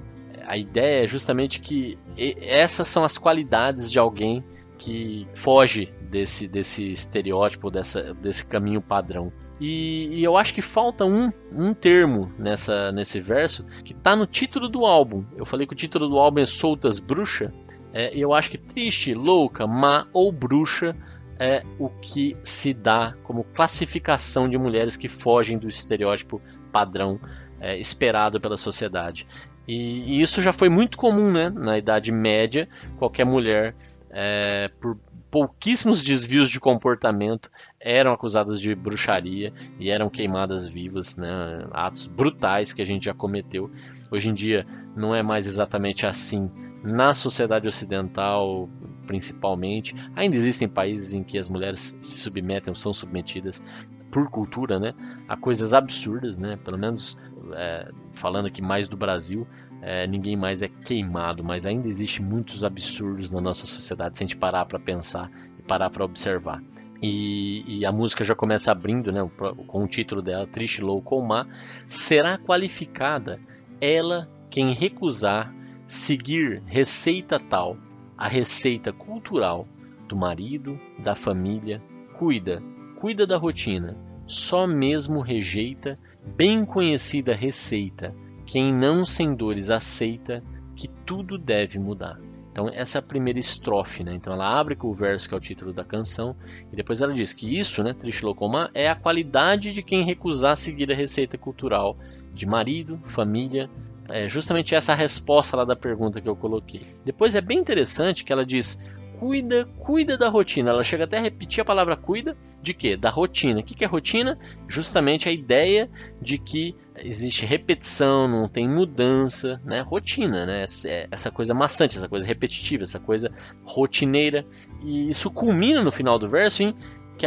A 0.46 0.56
ideia 0.56 1.04
é 1.04 1.08
justamente 1.08 1.60
que 1.60 1.96
essas 2.40 2.88
são 2.88 3.04
as 3.04 3.16
qualidades 3.16 3.90
de 3.90 3.98
alguém 3.98 4.44
que 4.76 5.28
foge 5.32 5.92
desse, 6.10 6.48
desse 6.48 6.90
estereótipo, 6.90 7.70
dessa, 7.70 8.12
desse 8.14 8.44
caminho 8.44 8.82
padrão. 8.82 9.32
E, 9.64 10.09
e, 10.19 10.25
eu 10.25 10.37
acho 10.37 10.52
que 10.52 10.61
falta 10.61 11.04
um, 11.04 11.33
um 11.52 11.73
termo 11.73 12.33
nessa, 12.37 12.90
nesse 12.90 13.21
verso 13.21 13.64
que 13.85 13.92
está 13.92 14.16
no 14.16 14.26
título 14.26 14.69
do 14.69 14.85
álbum. 14.85 15.25
Eu 15.37 15.45
falei 15.45 15.69
que 15.69 15.73
o 15.73 15.76
título 15.76 16.09
do 16.09 16.19
álbum 16.19 16.40
é 16.40 16.45
Soltas 16.45 16.99
Bruxa. 16.99 17.54
É, 17.92 18.11
eu 18.12 18.35
acho 18.35 18.50
que 18.50 18.59
triste, 18.59 19.14
louca, 19.14 19.64
má 19.64 20.09
ou 20.12 20.33
bruxa 20.33 20.97
é 21.38 21.62
o 21.78 21.88
que 21.88 22.37
se 22.42 22.75
dá 22.75 23.14
como 23.23 23.45
classificação 23.45 24.49
de 24.49 24.59
mulheres 24.59 24.97
que 24.97 25.09
fogem 25.09 25.57
do 25.57 25.69
estereótipo 25.69 26.42
padrão 26.73 27.21
é, 27.61 27.78
esperado 27.78 28.40
pela 28.40 28.57
sociedade. 28.57 29.28
E, 29.69 30.16
e, 30.16 30.21
isso 30.21 30.42
já 30.42 30.52
foi 30.52 30.69
muito 30.69 30.99
comum 30.99 31.31
né, 31.31 31.49
na 31.50 31.78
Idade 31.78 32.11
Média. 32.11 32.69
Qualquer 32.99 33.25
mulher, 33.25 33.76
é, 34.11 34.73
por 34.81 34.99
pouquíssimos 35.32 36.02
desvios 36.02 36.50
de 36.50 36.60
comportamento 36.60 37.50
eram 37.80 38.12
acusadas 38.12 38.60
de 38.60 38.74
bruxaria 38.74 39.50
e 39.80 39.88
eram 39.88 40.10
queimadas 40.10 40.68
vivas, 40.68 41.16
né? 41.16 41.66
atos 41.72 42.06
brutais 42.06 42.74
que 42.74 42.82
a 42.82 42.84
gente 42.84 43.06
já 43.06 43.14
cometeu. 43.14 43.70
Hoje 44.10 44.28
em 44.28 44.34
dia 44.34 44.66
não 44.94 45.14
é 45.14 45.22
mais 45.22 45.46
exatamente 45.46 46.06
assim 46.06 46.50
na 46.84 47.14
sociedade 47.14 47.66
ocidental, 47.66 48.68
principalmente. 49.06 49.94
Ainda 50.14 50.36
existem 50.36 50.68
países 50.68 51.14
em 51.14 51.22
que 51.22 51.38
as 51.38 51.48
mulheres 51.48 51.98
se 52.02 52.20
submetem 52.20 52.74
são 52.74 52.92
submetidas 52.92 53.64
por 54.10 54.28
cultura, 54.28 54.78
né, 54.78 54.92
a 55.26 55.34
coisas 55.34 55.72
absurdas, 55.72 56.38
né? 56.38 56.58
Pelo 56.62 56.76
menos 56.76 57.16
é, 57.54 57.90
falando 58.12 58.46
aqui 58.46 58.60
mais 58.60 58.86
do 58.86 58.96
Brasil, 58.96 59.46
é, 59.82 60.06
ninguém 60.06 60.36
mais 60.36 60.62
é 60.62 60.68
queimado, 60.68 61.42
mas 61.42 61.66
ainda 61.66 61.88
existe 61.88 62.22
muitos 62.22 62.62
absurdos 62.62 63.32
na 63.32 63.40
nossa 63.40 63.66
sociedade 63.66 64.16
se 64.16 64.22
a 64.22 64.26
gente 64.26 64.36
parar 64.36 64.64
para 64.64 64.78
pensar 64.78 65.28
e 65.58 65.62
parar 65.62 65.90
para 65.90 66.04
observar. 66.04 66.62
E, 67.02 67.64
e, 67.66 67.84
a 67.84 67.90
música 67.90 68.24
já 68.24 68.32
começa 68.32 68.70
abrindo, 68.70 69.10
né, 69.10 69.28
com 69.66 69.82
o 69.82 69.88
título 69.88 70.22
dela, 70.22 70.46
Triste, 70.46 70.80
Louco 70.80 71.16
ou 71.16 71.24
Má, 71.24 71.48
será 71.84 72.38
qualificada 72.38 73.40
ela 73.80 74.30
quem 74.48 74.72
recusar 74.72 75.52
seguir 75.84 76.62
receita 76.64 77.40
tal, 77.40 77.76
a 78.16 78.28
receita 78.28 78.92
cultural 78.92 79.66
do 80.08 80.16
marido, 80.16 80.78
da 81.02 81.16
família, 81.16 81.82
cuida, 82.16 82.62
cuida 83.00 83.26
da 83.26 83.36
rotina, 83.36 83.96
só 84.24 84.64
mesmo 84.64 85.20
rejeita 85.20 85.98
bem 86.24 86.64
conhecida 86.64 87.34
receita 87.34 88.14
quem 88.46 88.72
não 88.72 89.04
sem 89.04 89.34
dores 89.34 89.70
aceita 89.70 90.42
que 90.75 90.88
tudo 90.88 91.38
deve 91.38 91.78
mudar. 91.78 92.18
Então 92.50 92.68
essa 92.68 92.99
é 92.99 93.00
a 93.00 93.02
primeira 93.02 93.38
estrofe, 93.38 94.04
né? 94.04 94.14
Então 94.14 94.32
ela 94.32 94.59
abre 94.59 94.76
com 94.76 94.88
o 94.88 94.94
verso 94.94 95.28
que 95.28 95.35
é 95.35 95.38
o 95.38 95.40
título 95.40 95.72
da 95.72 95.85
canção 95.85 96.37
e 96.70 96.76
depois 96.76 97.00
ela 97.00 97.12
diz 97.12 97.33
que 97.33 97.59
isso, 97.59 97.83
né, 97.83 97.94
Triste 97.94 98.24
Locomã, 98.24 98.68
é 98.74 98.88
a 98.88 98.94
qualidade 98.94 99.72
de 99.72 99.83
quem 99.83 100.05
recusar 100.05 100.57
seguir 100.57 100.92
a 100.92 100.94
receita 100.94 101.38
cultural 101.38 101.96
de 102.35 102.46
marido, 102.46 103.00
família, 103.05 103.70
é 104.11 104.28
justamente 104.28 104.74
essa 104.74 104.94
resposta 104.94 105.57
lá 105.57 105.64
da 105.64 105.76
pergunta 105.76 106.20
que 106.20 106.28
eu 106.28 106.37
coloquei. 106.37 106.83
Depois 107.05 107.35
é 107.35 107.40
bem 107.40 107.59
interessante 107.59 108.24
que 108.24 108.33
ela 108.33 108.44
diz 108.44 108.78
cuida, 109.18 109.66
cuida 109.78 110.18
da 110.18 110.28
rotina. 110.28 110.70
Ela 110.70 110.83
chega 110.83 111.05
até 111.05 111.16
a 111.16 111.20
repetir 111.20 111.62
a 111.62 111.64
palavra 111.64 111.96
cuida 111.96 112.37
de 112.61 112.74
quê? 112.74 112.96
Da 112.96 113.09
rotina. 113.09 113.61
O 113.61 113.62
que 113.62 113.85
é 113.85 113.88
rotina? 113.88 114.38
Justamente 114.66 115.28
a 115.28 115.33
ideia 115.33 115.88
de 116.20 116.38
que 116.38 116.74
existe 117.02 117.44
repetição, 117.44 118.28
não 118.28 118.48
tem 118.48 118.68
mudança, 118.68 119.60
né? 119.64 119.80
Rotina, 119.80 120.46
né? 120.46 120.64
Essa 121.10 121.30
coisa 121.30 121.54
maçante, 121.54 121.96
essa 121.96 122.08
coisa 122.08 122.26
repetitiva, 122.26 122.82
essa 122.82 123.00
coisa 123.00 123.30
rotineira. 123.64 124.46
E 124.82 125.08
isso 125.08 125.30
culmina 125.30 125.82
no 125.82 125.92
final 125.92 126.18
do 126.18 126.28
verso 126.28 126.62
em 126.62 126.74
que 127.16 127.26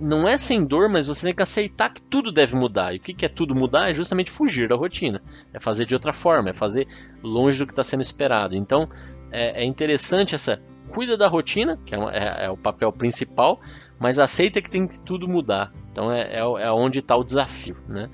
não 0.00 0.26
é 0.26 0.38
sem 0.38 0.64
dor, 0.64 0.88
mas 0.88 1.06
você 1.06 1.26
tem 1.26 1.34
que 1.34 1.42
aceitar 1.42 1.92
que 1.92 2.02
tudo 2.02 2.32
deve 2.32 2.56
mudar. 2.56 2.94
E 2.94 2.96
o 2.96 3.00
que 3.00 3.24
é 3.24 3.28
tudo 3.28 3.54
mudar? 3.54 3.90
É 3.90 3.94
justamente 3.94 4.30
fugir 4.30 4.68
da 4.68 4.76
rotina. 4.76 5.22
É 5.52 5.60
fazer 5.60 5.84
de 5.84 5.94
outra 5.94 6.12
forma, 6.12 6.50
é 6.50 6.54
fazer 6.54 6.88
longe 7.22 7.58
do 7.58 7.66
que 7.66 7.72
está 7.72 7.82
sendo 7.82 8.00
esperado. 8.00 8.56
Então 8.56 8.88
é, 9.30 9.62
é 9.62 9.64
interessante 9.64 10.34
essa 10.34 10.60
cuida 10.88 11.16
da 11.16 11.28
rotina, 11.28 11.78
que 11.84 11.94
é, 11.94 11.98
é, 11.98 12.46
é 12.46 12.50
o 12.50 12.56
papel 12.56 12.90
principal, 12.92 13.60
mas 13.98 14.18
aceita 14.18 14.60
que 14.60 14.70
tem 14.70 14.86
que 14.86 15.00
tudo 15.00 15.28
mudar. 15.28 15.72
Então 15.90 16.12
é, 16.12 16.34
é, 16.34 16.38
é 16.38 16.70
onde 16.70 17.00
está 17.00 17.16
o 17.16 17.24
desafio. 17.24 17.76
Né? 17.88 18.08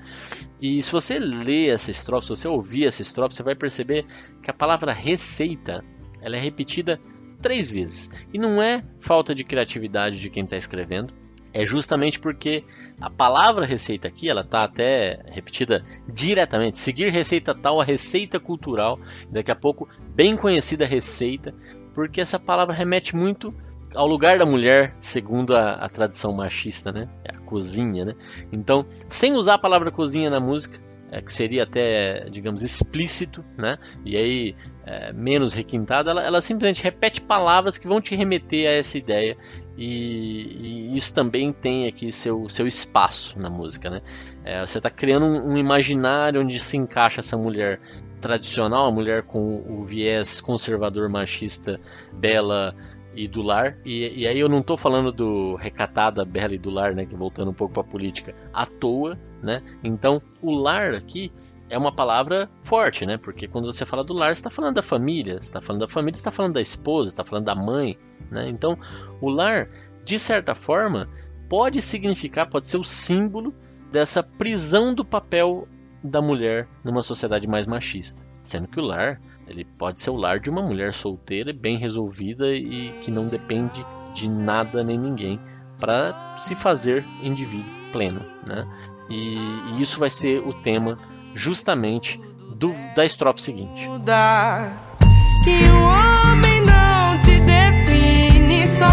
E 0.61 0.81
se 0.81 0.91
você 0.91 1.19
ler 1.19 1.73
essa 1.73 1.91
estrofe, 1.91 2.27
se 2.27 2.29
você 2.29 2.47
ouvir 2.47 2.85
essa 2.85 3.01
estrofe, 3.01 3.35
você 3.35 3.43
vai 3.43 3.55
perceber 3.55 4.05
que 4.41 4.49
a 4.49 4.53
palavra 4.53 4.91
receita 4.91 5.83
ela 6.21 6.35
é 6.35 6.39
repetida 6.39 6.99
três 7.41 7.69
vezes. 7.69 8.09
E 8.33 8.39
não 8.39 8.61
é 8.61 8.83
falta 8.99 9.35
de 9.35 9.43
criatividade 9.43 10.19
de 10.19 10.29
quem 10.29 10.43
está 10.43 10.57
escrevendo, 10.57 11.13
é 11.55 11.65
justamente 11.65 12.19
porque 12.19 12.65
a 12.99 13.09
palavra 13.09 13.65
receita 13.65 14.09
aqui, 14.09 14.29
ela 14.29 14.41
está 14.41 14.65
até 14.65 15.23
repetida 15.31 15.85
diretamente. 16.11 16.77
Seguir 16.77 17.11
receita 17.11 17.55
tal, 17.55 17.79
a 17.79 17.83
receita 17.83 18.41
cultural, 18.41 18.99
daqui 19.29 19.51
a 19.51 19.55
pouco 19.55 19.87
bem 20.13 20.35
conhecida 20.35 20.85
receita, 20.85 21.55
porque 21.93 22.19
essa 22.19 22.37
palavra 22.37 22.75
remete 22.75 23.15
muito 23.15 23.53
ao 23.95 24.07
lugar 24.07 24.37
da 24.37 24.45
mulher, 24.45 24.93
segundo 24.97 25.55
a, 25.55 25.73
a 25.73 25.89
tradição 25.89 26.33
machista, 26.33 26.91
né? 26.91 27.07
É 27.23 27.35
a 27.35 27.39
cozinha, 27.39 28.05
né? 28.05 28.13
Então, 28.51 28.85
sem 29.07 29.33
usar 29.33 29.55
a 29.55 29.59
palavra 29.59 29.91
cozinha 29.91 30.29
na 30.29 30.39
música, 30.39 30.79
é, 31.11 31.21
que 31.21 31.31
seria 31.31 31.63
até, 31.63 32.27
digamos, 32.29 32.61
explícito, 32.61 33.43
né? 33.57 33.77
E 34.03 34.17
aí 34.17 34.55
é, 34.85 35.13
menos 35.13 35.53
requintada, 35.53 36.11
ela, 36.11 36.23
ela, 36.23 36.41
simplesmente 36.41 36.83
repete 36.83 37.21
palavras 37.21 37.77
que 37.77 37.87
vão 37.87 38.01
te 38.01 38.15
remeter 38.15 38.67
a 38.67 38.73
essa 38.73 38.97
ideia 38.97 39.37
e, 39.77 40.91
e 40.91 40.97
isso 40.97 41.13
também 41.13 41.53
tem 41.53 41.87
aqui 41.87 42.11
seu, 42.11 42.49
seu 42.49 42.67
espaço 42.67 43.39
na 43.39 43.49
música, 43.49 43.89
né? 43.89 44.01
É, 44.43 44.65
você 44.65 44.77
está 44.77 44.89
criando 44.89 45.25
um, 45.25 45.53
um, 45.53 45.57
imaginário 45.57 46.41
onde 46.41 46.59
se 46.59 46.75
encaixa 46.75 47.19
essa 47.19 47.37
mulher 47.37 47.79
tradicional, 48.19 48.87
a 48.87 48.91
mulher 48.91 49.23
com 49.23 49.63
o 49.67 49.83
viés 49.85 50.41
conservador 50.41 51.09
machista, 51.09 51.79
bela 52.11 52.75
e 53.15 53.27
do 53.27 53.41
lar. 53.41 53.77
E, 53.85 54.21
e 54.21 54.27
aí 54.27 54.39
eu 54.39 54.49
não 54.49 54.59
estou 54.59 54.77
falando 54.77 55.11
do 55.11 55.55
recatada, 55.55 56.25
bela 56.25 56.53
e 56.53 56.57
do 56.57 56.69
lar, 56.69 56.93
né? 56.93 57.05
Que 57.05 57.15
voltando 57.15 57.51
um 57.51 57.53
pouco 57.53 57.73
para 57.73 57.83
a 57.83 57.85
política, 57.85 58.35
à 58.53 58.65
toa, 58.65 59.17
né? 59.41 59.61
Então 59.83 60.21
o 60.41 60.51
lar 60.51 60.93
aqui 60.93 61.31
é 61.69 61.77
uma 61.77 61.93
palavra 61.93 62.49
forte, 62.61 63.05
né? 63.05 63.17
Porque 63.17 63.47
quando 63.47 63.71
você 63.71 63.85
fala 63.85 64.03
do 64.03 64.13
lar, 64.13 64.31
está 64.31 64.49
falando 64.49 64.75
da 64.75 64.83
família, 64.83 65.37
está 65.39 65.61
falando 65.61 65.81
da 65.81 65.87
família, 65.87 66.15
está 66.15 66.31
falando 66.31 66.53
da 66.53 66.61
esposa, 66.61 67.09
está 67.09 67.23
falando 67.23 67.45
da 67.45 67.55
mãe, 67.55 67.97
né? 68.29 68.47
Então, 68.49 68.77
o 69.21 69.29
lar, 69.29 69.69
de 70.03 70.19
certa 70.19 70.53
forma, 70.53 71.09
pode 71.49 71.81
significar, 71.81 72.49
pode 72.49 72.67
ser 72.67 72.77
o 72.77 72.83
símbolo 72.83 73.53
dessa 73.91 74.21
prisão 74.21 74.93
do 74.93 75.03
papel 75.03 75.67
da 76.03 76.21
mulher 76.21 76.67
numa 76.83 77.01
sociedade 77.01 77.47
mais 77.47 77.65
machista, 77.65 78.25
sendo 78.43 78.67
que 78.67 78.79
o 78.79 78.83
lar 78.83 79.19
ele 79.47 79.63
pode 79.63 80.01
ser 80.01 80.09
o 80.09 80.15
lar 80.15 80.39
de 80.39 80.49
uma 80.49 80.61
mulher 80.61 80.93
solteira, 80.93 81.53
bem 81.53 81.77
resolvida 81.77 82.47
e 82.55 82.91
que 83.01 83.11
não 83.11 83.27
depende 83.27 83.85
de 84.13 84.29
nada 84.29 84.83
nem 84.83 84.97
ninguém 84.97 85.39
para 85.79 86.35
se 86.37 86.55
fazer 86.55 87.05
indivíduo 87.21 87.69
pleno, 87.91 88.21
né? 88.47 88.65
E, 89.09 89.37
e 89.37 89.81
isso 89.81 89.99
vai 89.99 90.09
ser 90.09 90.39
o 90.39 90.53
tema 90.61 90.97
justamente 91.33 92.19
do, 92.55 92.71
da 92.95 93.05
estrofe 93.05 93.41
seguinte. 93.41 93.87
Que 95.43 95.63
o 95.69 95.83
homem 95.83 96.61
não 96.61 97.21
te 97.21 97.39
define, 97.41 98.67
só 98.67 98.89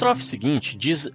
estrofe 0.00 0.24
seguinte 0.24 0.78
diz 0.78 1.12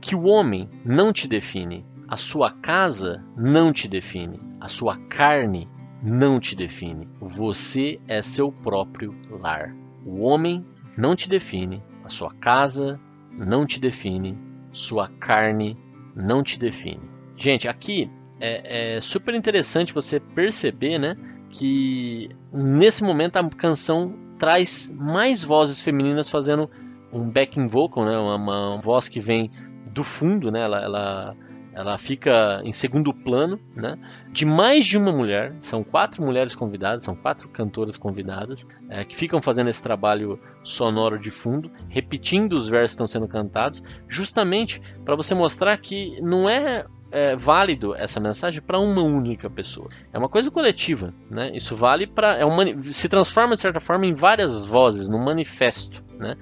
que 0.00 0.16
o 0.16 0.24
homem 0.24 0.66
não 0.82 1.12
te 1.12 1.28
define, 1.28 1.84
a 2.08 2.16
sua 2.16 2.50
casa 2.50 3.22
não 3.36 3.70
te 3.70 3.86
define, 3.86 4.40
a 4.58 4.68
sua 4.68 4.96
carne 4.96 5.68
não 6.02 6.40
te 6.40 6.56
define. 6.56 7.06
Você 7.20 8.00
é 8.08 8.22
seu 8.22 8.50
próprio 8.50 9.14
lar. 9.30 9.76
O 10.06 10.22
homem 10.22 10.64
não 10.96 11.14
te 11.14 11.28
define, 11.28 11.82
a 12.02 12.08
sua 12.08 12.32
casa 12.32 12.98
não 13.32 13.66
te 13.66 13.78
define, 13.78 14.38
sua 14.72 15.08
carne 15.08 15.76
não 16.16 16.42
te 16.42 16.58
define. 16.58 17.02
Gente, 17.36 17.68
aqui 17.68 18.10
é, 18.40 18.94
é 18.94 19.00
super 19.00 19.34
interessante 19.34 19.92
você 19.92 20.18
perceber, 20.18 20.98
né, 20.98 21.16
que 21.50 22.30
nesse 22.50 23.04
momento 23.04 23.36
a 23.36 23.46
canção 23.50 24.14
traz 24.38 24.90
mais 24.98 25.44
vozes 25.44 25.82
femininas 25.82 26.30
fazendo 26.30 26.70
um 27.12 27.28
backing 27.28 27.66
vocal, 27.66 28.04
né, 28.04 28.16
uma, 28.16 28.36
uma 28.36 28.80
voz 28.80 29.08
que 29.08 29.20
vem 29.20 29.50
do 29.90 30.02
fundo, 30.02 30.50
né, 30.50 30.60
ela, 30.60 30.80
ela 30.80 31.36
ela 31.74 31.96
fica 31.96 32.60
em 32.64 32.72
segundo 32.72 33.14
plano, 33.14 33.58
né? 33.74 33.98
De 34.30 34.44
mais 34.44 34.84
de 34.84 34.98
uma 34.98 35.10
mulher, 35.10 35.54
são 35.58 35.82
quatro 35.82 36.22
mulheres 36.22 36.54
convidadas, 36.54 37.02
são 37.02 37.14
quatro 37.14 37.48
cantoras 37.48 37.96
convidadas 37.96 38.66
é, 38.88 39.04
que 39.04 39.16
ficam 39.16 39.40
fazendo 39.40 39.70
esse 39.70 39.82
trabalho 39.82 40.38
sonoro 40.62 41.18
de 41.18 41.30
fundo, 41.30 41.70
repetindo 41.88 42.52
os 42.52 42.68
versos 42.68 42.90
que 42.90 42.94
estão 42.94 43.06
sendo 43.06 43.26
cantados, 43.26 43.82
justamente 44.06 44.80
para 45.04 45.16
você 45.16 45.34
mostrar 45.34 45.78
que 45.78 46.20
não 46.20 46.48
é, 46.48 46.84
é 47.10 47.34
válido 47.36 47.94
essa 47.94 48.20
mensagem 48.20 48.60
para 48.60 48.78
uma 48.78 49.02
única 49.02 49.48
pessoa. 49.48 49.88
É 50.12 50.18
uma 50.18 50.28
coisa 50.28 50.50
coletiva, 50.50 51.14
né? 51.30 51.50
Isso 51.54 51.74
vale 51.74 52.06
para 52.06 52.36
é 52.36 52.44
um, 52.44 52.82
se 52.82 53.08
transforma 53.08 53.54
de 53.54 53.62
certa 53.62 53.80
forma 53.80 54.04
em 54.04 54.12
várias 54.12 54.64
vozes, 54.64 55.08
num 55.08 55.24
manifesto, 55.24 56.04
né? 56.22 56.36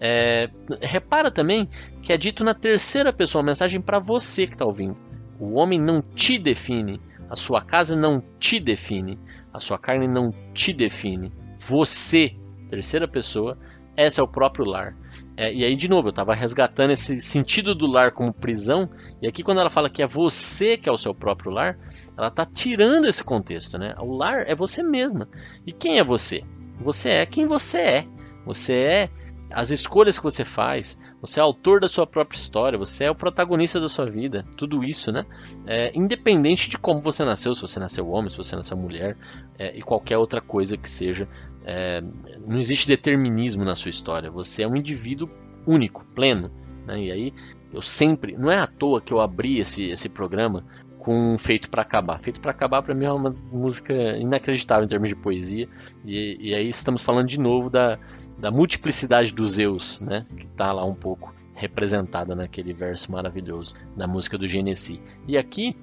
É, 0.00 0.48
repara 0.80 1.30
também 1.30 1.68
que 2.02 2.12
é 2.12 2.16
dito 2.16 2.44
na 2.44 2.54
terceira 2.54 3.12
pessoa, 3.12 3.42
a 3.42 3.46
mensagem 3.46 3.80
para 3.80 3.98
você 3.98 4.46
que 4.46 4.52
está 4.52 4.64
ouvindo. 4.64 4.96
O 5.40 5.54
homem 5.54 5.80
não 5.80 6.00
te 6.00 6.38
define, 6.38 7.00
a 7.28 7.34
sua 7.34 7.62
casa 7.62 7.96
não 7.96 8.22
te 8.38 8.60
define, 8.60 9.18
a 9.52 9.58
sua 9.58 9.78
carne 9.78 10.06
não 10.06 10.32
te 10.52 10.72
define. 10.72 11.32
Você, 11.66 12.36
terceira 12.70 13.08
pessoa, 13.08 13.58
esse 13.96 14.20
é 14.20 14.22
o 14.22 14.28
próprio 14.28 14.64
lar. 14.64 14.96
É, 15.36 15.52
e 15.52 15.64
aí, 15.64 15.74
de 15.74 15.88
novo, 15.88 16.08
eu 16.08 16.10
estava 16.10 16.34
resgatando 16.34 16.92
esse 16.92 17.20
sentido 17.20 17.74
do 17.74 17.86
lar 17.86 18.12
como 18.12 18.32
prisão, 18.32 18.88
e 19.20 19.26
aqui, 19.26 19.42
quando 19.42 19.60
ela 19.60 19.70
fala 19.70 19.90
que 19.90 20.02
é 20.02 20.06
você 20.06 20.76
que 20.76 20.88
é 20.88 20.92
o 20.92 20.98
seu 20.98 21.14
próprio 21.14 21.50
lar, 21.50 21.76
ela 22.16 22.28
está 22.28 22.44
tirando 22.44 23.06
esse 23.06 23.22
contexto. 23.22 23.78
Né? 23.78 23.94
O 23.98 24.12
lar 24.16 24.44
é 24.46 24.54
você 24.54 24.82
mesma. 24.82 25.28
E 25.66 25.72
quem 25.72 25.98
é 25.98 26.04
você? 26.04 26.44
Você 26.80 27.08
é 27.10 27.26
quem 27.26 27.46
você 27.46 27.78
é. 27.78 28.06
Você 28.44 28.74
é 28.74 29.10
as 29.50 29.70
escolhas 29.70 30.18
que 30.18 30.24
você 30.24 30.44
faz, 30.44 30.98
você 31.20 31.38
é 31.38 31.42
autor 31.42 31.80
da 31.80 31.86
sua 31.86 32.06
própria 32.06 32.36
história, 32.36 32.78
você 32.78 33.04
é 33.04 33.10
o 33.10 33.14
protagonista 33.14 33.80
da 33.80 33.88
sua 33.88 34.10
vida, 34.10 34.44
tudo 34.56 34.82
isso, 34.82 35.12
né? 35.12 35.24
É, 35.64 35.92
independente 35.94 36.68
de 36.68 36.76
como 36.76 37.00
você 37.00 37.24
nasceu, 37.24 37.54
se 37.54 37.60
você 37.60 37.78
nasceu 37.78 38.08
homem, 38.08 38.30
se 38.30 38.36
você 38.36 38.56
nasceu 38.56 38.76
mulher 38.76 39.16
é, 39.56 39.76
e 39.76 39.80
qualquer 39.80 40.18
outra 40.18 40.40
coisa 40.40 40.76
que 40.76 40.90
seja, 40.90 41.28
é, 41.64 42.02
não 42.46 42.58
existe 42.58 42.88
determinismo 42.88 43.64
na 43.64 43.76
sua 43.76 43.90
história. 43.90 44.30
Você 44.30 44.62
é 44.62 44.68
um 44.68 44.76
indivíduo 44.76 45.30
único, 45.66 46.04
pleno, 46.14 46.50
né? 46.84 47.00
E 47.00 47.12
aí 47.12 47.32
eu 47.72 47.82
sempre, 47.82 48.36
não 48.36 48.50
é 48.50 48.58
à 48.58 48.66
toa 48.66 49.00
que 49.00 49.12
eu 49.12 49.20
abri 49.20 49.58
esse, 49.58 49.88
esse 49.88 50.08
programa 50.08 50.64
com 51.04 51.36
Feito 51.36 51.68
para 51.68 51.82
Acabar. 51.82 52.18
Feito 52.18 52.40
para 52.40 52.50
Acabar 52.50 52.82
para 52.82 52.94
mim 52.94 53.04
é 53.04 53.12
uma 53.12 53.34
música 53.52 53.92
inacreditável 54.16 54.84
em 54.84 54.88
termos 54.88 55.08
de 55.08 55.14
poesia. 55.14 55.68
E, 56.04 56.38
e 56.40 56.54
aí 56.54 56.68
estamos 56.68 57.02
falando 57.02 57.28
de 57.28 57.38
novo 57.38 57.68
da, 57.68 57.98
da 58.38 58.50
multiplicidade 58.50 59.32
dos 59.32 59.52
Zeus, 59.52 60.00
né? 60.00 60.26
Que 60.36 60.46
está 60.46 60.72
lá 60.72 60.84
um 60.84 60.94
pouco 60.94 61.32
representada 61.54 62.34
naquele 62.34 62.72
verso 62.72 63.12
maravilhoso 63.12 63.74
da 63.94 64.08
música 64.08 64.38
do 64.38 64.48
Genesi. 64.48 65.00
E 65.28 65.36
aqui, 65.36 65.76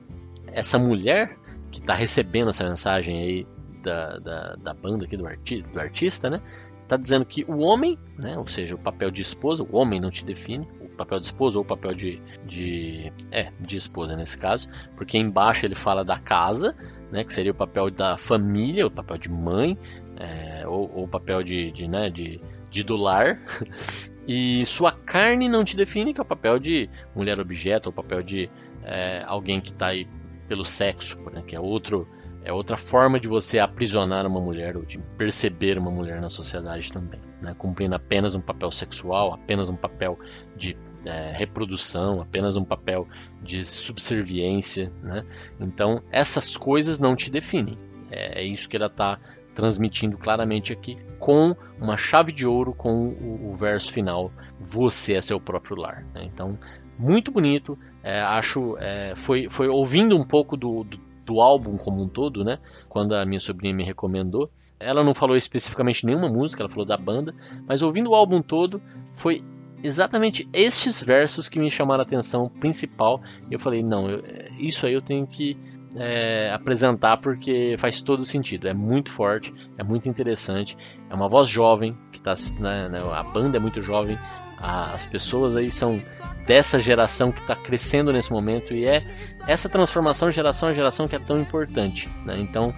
essa 0.47 0.79
mulher 0.79 1.37
que 1.71 1.79
está 1.79 1.93
recebendo 1.93 2.49
essa 2.49 2.67
mensagem 2.67 3.21
aí 3.21 3.47
da, 3.83 4.17
da, 4.17 4.55
da 4.55 4.73
banda 4.73 5.05
aqui 5.05 5.15
do, 5.15 5.25
arti 5.25 5.61
do 5.61 5.79
artista, 5.79 6.29
né? 6.29 6.41
Está 6.81 6.97
dizendo 6.97 7.23
que 7.23 7.45
o 7.47 7.59
homem, 7.59 7.97
né, 8.17 8.37
ou 8.37 8.47
seja, 8.47 8.75
o 8.75 8.77
papel 8.77 9.09
de 9.11 9.21
esposa, 9.21 9.63
o 9.63 9.77
homem 9.77 9.99
não 9.99 10.09
te 10.09 10.25
define, 10.25 10.67
papel 11.01 11.19
de 11.19 11.25
esposa 11.25 11.59
ou 11.59 11.65
papel 11.65 11.93
de, 11.93 12.21
de, 12.45 13.11
é, 13.31 13.51
de 13.59 13.77
esposa 13.77 14.15
nesse 14.15 14.37
caso, 14.37 14.69
porque 14.95 15.17
embaixo 15.17 15.65
ele 15.65 15.75
fala 15.75 16.03
da 16.03 16.17
casa, 16.17 16.75
né, 17.11 17.23
que 17.23 17.33
seria 17.33 17.51
o 17.51 17.55
papel 17.55 17.89
da 17.89 18.17
família, 18.17 18.85
o 18.85 18.91
papel 18.91 19.17
de 19.17 19.29
mãe, 19.29 19.77
é, 20.17 20.67
ou, 20.67 21.03
o 21.03 21.07
papel 21.07 21.43
de, 21.43 21.71
de, 21.71 21.87
né, 21.87 22.09
de, 22.09 22.41
de 22.69 22.83
do 22.83 22.95
lar. 22.95 23.39
E 24.27 24.63
sua 24.67 24.91
carne 24.91 25.49
não 25.49 25.63
te 25.63 25.75
define, 25.75 26.13
que 26.13 26.21
é 26.21 26.23
o 26.23 26.25
papel 26.25 26.59
de 26.59 26.87
mulher 27.15 27.39
objeto, 27.39 27.87
ou 27.87 27.91
o 27.91 27.95
papel 27.95 28.21
de 28.21 28.51
é, 28.85 29.23
alguém 29.25 29.59
que 29.59 29.69
está 29.69 29.87
aí 29.87 30.07
pelo 30.47 30.63
sexo, 30.63 31.19
né, 31.31 31.41
que 31.41 31.55
é 31.55 31.59
outro 31.59 32.07
é 32.43 32.51
outra 32.51 32.75
forma 32.75 33.19
de 33.19 33.27
você 33.27 33.59
aprisionar 33.59 34.25
uma 34.25 34.39
mulher 34.39 34.75
ou 34.75 34.83
de 34.83 34.97
perceber 35.17 35.77
uma 35.77 35.91
mulher 35.91 36.19
na 36.19 36.29
sociedade 36.29 36.91
também, 36.91 37.19
né? 37.41 37.53
cumprindo 37.57 37.95
apenas 37.95 38.33
um 38.33 38.41
papel 38.41 38.71
sexual, 38.71 39.33
apenas 39.33 39.69
um 39.69 39.75
papel 39.75 40.17
de 40.55 40.75
é, 41.05 41.31
reprodução, 41.31 42.21
apenas 42.21 42.55
um 42.55 42.63
papel 42.63 43.07
de 43.41 43.65
subserviência. 43.65 44.91
Né? 45.03 45.25
Então, 45.59 46.01
essas 46.11 46.55
coisas 46.57 46.99
não 46.99 47.15
te 47.15 47.29
definem. 47.29 47.77
É, 48.09 48.41
é 48.41 48.43
isso 48.43 48.67
que 48.67 48.75
ela 48.75 48.87
está 48.87 49.19
transmitindo 49.53 50.17
claramente 50.17 50.71
aqui, 50.71 50.97
com 51.19 51.55
uma 51.79 51.97
chave 51.97 52.31
de 52.31 52.47
ouro, 52.47 52.73
com 52.73 53.09
o, 53.09 53.51
o 53.51 53.55
verso 53.55 53.91
final: 53.91 54.31
Você 54.59 55.13
é 55.13 55.21
seu 55.21 55.39
próprio 55.39 55.77
lar. 55.77 56.05
Né? 56.13 56.23
Então, 56.23 56.57
muito 56.97 57.31
bonito. 57.31 57.77
É, 58.03 58.21
acho 58.21 58.77
é, 58.79 59.13
foi, 59.15 59.49
foi 59.49 59.67
ouvindo 59.67 60.17
um 60.17 60.25
pouco 60.25 60.57
do, 60.57 60.83
do, 60.83 60.99
do, 61.25 61.41
álbum 61.41 61.77
como 61.77 62.01
um 62.01 62.07
todo, 62.07 62.43
né? 62.43 62.59
Quando 62.89 63.13
a 63.13 63.25
minha 63.25 63.39
sobrinha 63.39 63.73
me 63.73 63.83
recomendou. 63.83 64.49
Ela 64.79 65.03
não 65.03 65.13
falou 65.13 65.37
especificamente 65.37 66.05
nenhuma 66.07 66.27
música, 66.27 66.63
ela 66.63 66.69
falou 66.69 66.85
da 66.85 66.97
banda, 66.97 67.35
mas 67.67 67.83
ouvindo 67.83 68.09
o 68.09 68.15
álbum 68.15 68.41
todo, 68.41 68.81
foi 69.13 69.43
exatamente 69.83 70.47
estes 70.53 71.03
versos 71.03 71.47
que 71.49 71.59
me 71.59 71.69
chamaram 71.69 72.01
a 72.01 72.05
atenção 72.05 72.49
principal. 72.49 73.21
E 73.49 73.53
eu 73.53 73.59
falei, 73.59 73.83
não, 73.83 74.09
eu, 74.09 74.23
isso 74.57 74.85
aí 74.85 74.93
eu 74.93 75.01
tenho 75.01 75.25
que 75.27 75.57
é, 75.95 76.51
apresentar 76.53 77.17
porque 77.17 77.75
faz 77.77 78.01
todo 78.01 78.25
sentido. 78.25 78.67
É 78.67 78.73
muito 78.73 79.09
forte, 79.09 79.53
é 79.77 79.83
muito 79.83 80.07
interessante. 80.07 80.77
É 81.09 81.13
uma 81.13 81.27
voz 81.27 81.47
jovem 81.47 81.97
que 82.11 82.19
está, 82.19 82.33
né, 82.59 82.89
né, 82.89 82.99
a 82.99 83.23
banda 83.23 83.57
é 83.57 83.59
muito 83.59 83.81
jovem, 83.81 84.17
a, 84.57 84.93
as 84.93 85.05
pessoas 85.05 85.57
aí 85.57 85.69
são 85.69 86.01
dessa 86.45 86.79
geração 86.79 87.31
que 87.31 87.41
está 87.41 87.55
crescendo 87.55 88.11
nesse 88.11 88.31
momento 88.31 88.73
e 88.73 88.85
é 88.85 89.03
essa 89.47 89.69
transformação 89.69 90.31
geração 90.31 90.69
a 90.69 90.71
geração 90.71 91.07
que 91.07 91.15
é 91.15 91.19
tão 91.19 91.39
importante. 91.39 92.09
Né? 92.25 92.39
Então 92.39 92.73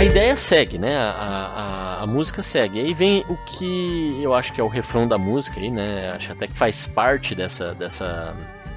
A 0.00 0.04
ideia 0.04 0.36
segue, 0.36 0.78
né? 0.78 0.94
Música 2.14 2.40
segue. 2.42 2.80
Aí 2.80 2.94
vem 2.94 3.24
o 3.28 3.36
que 3.36 4.22
eu 4.22 4.32
acho 4.32 4.52
que 4.52 4.60
é 4.60 4.64
o 4.64 4.68
refrão 4.68 5.06
da 5.06 5.18
música 5.18 5.60
aí, 5.60 5.70
né? 5.70 6.12
Acho 6.12 6.32
até 6.32 6.46
que 6.46 6.56
faz 6.56 6.86
parte 6.86 7.34
dessa. 7.34 7.74
dessa... 7.74 8.34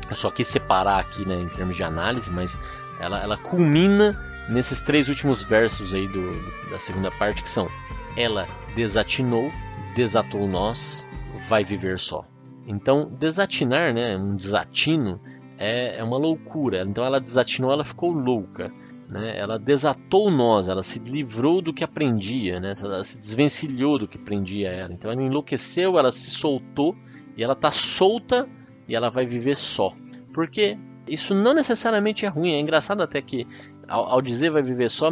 Eu 0.09 0.15
só 0.15 0.31
quis 0.31 0.47
separar 0.47 0.99
aqui, 0.99 1.27
né, 1.27 1.35
em 1.35 1.49
termos 1.49 1.75
de 1.75 1.83
análise, 1.83 2.31
mas 2.31 2.57
ela, 2.99 3.21
ela 3.21 3.37
culmina 3.37 4.17
nesses 4.49 4.79
três 4.79 5.09
últimos 5.09 5.43
versos 5.43 5.93
aí 5.93 6.07
do, 6.07 6.69
da 6.71 6.79
segunda 6.79 7.11
parte, 7.11 7.43
que 7.43 7.49
são 7.49 7.69
Ela 8.15 8.47
desatinou, 8.73 9.51
desatou 9.93 10.47
nós, 10.47 11.09
vai 11.49 11.65
viver 11.65 11.99
só. 11.99 12.25
Então, 12.65 13.11
desatinar, 13.19 13.93
né, 13.93 14.15
um 14.17 14.35
desatino, 14.35 15.19
é, 15.57 15.99
é 15.99 16.03
uma 16.03 16.17
loucura. 16.17 16.85
Então, 16.87 17.03
ela 17.03 17.19
desatinou, 17.19 17.71
ela 17.71 17.83
ficou 17.83 18.11
louca. 18.11 18.71
Né? 19.11 19.37
Ela 19.37 19.57
desatou 19.57 20.29
nós, 20.29 20.67
ela 20.67 20.83
se 20.83 20.99
livrou 20.99 21.61
do 21.61 21.73
que 21.73 21.83
aprendia, 21.83 22.59
né? 22.59 22.73
ela 22.81 23.03
se 23.03 23.19
desvencilhou 23.19 23.97
do 23.97 24.07
que 24.07 24.17
prendia 24.17 24.69
ela. 24.69 24.93
Então, 24.93 25.11
ela 25.11 25.21
enlouqueceu, 25.21 25.97
ela 25.97 26.11
se 26.11 26.29
soltou 26.29 26.95
e 27.35 27.43
ela 27.43 27.53
está 27.53 27.71
solta 27.71 28.47
e 28.87 28.95
ela 28.95 29.09
vai 29.09 29.25
viver 29.25 29.55
só. 29.55 29.93
Porque 30.33 30.77
isso 31.07 31.33
não 31.33 31.53
necessariamente 31.53 32.25
é 32.25 32.29
ruim. 32.29 32.51
É 32.51 32.59
engraçado 32.59 33.01
até 33.01 33.21
que, 33.21 33.47
ao, 33.87 34.03
ao, 34.05 34.21
dizer 34.21 34.49
vai 34.49 34.61
viver 34.61 34.89
só, 34.89 35.09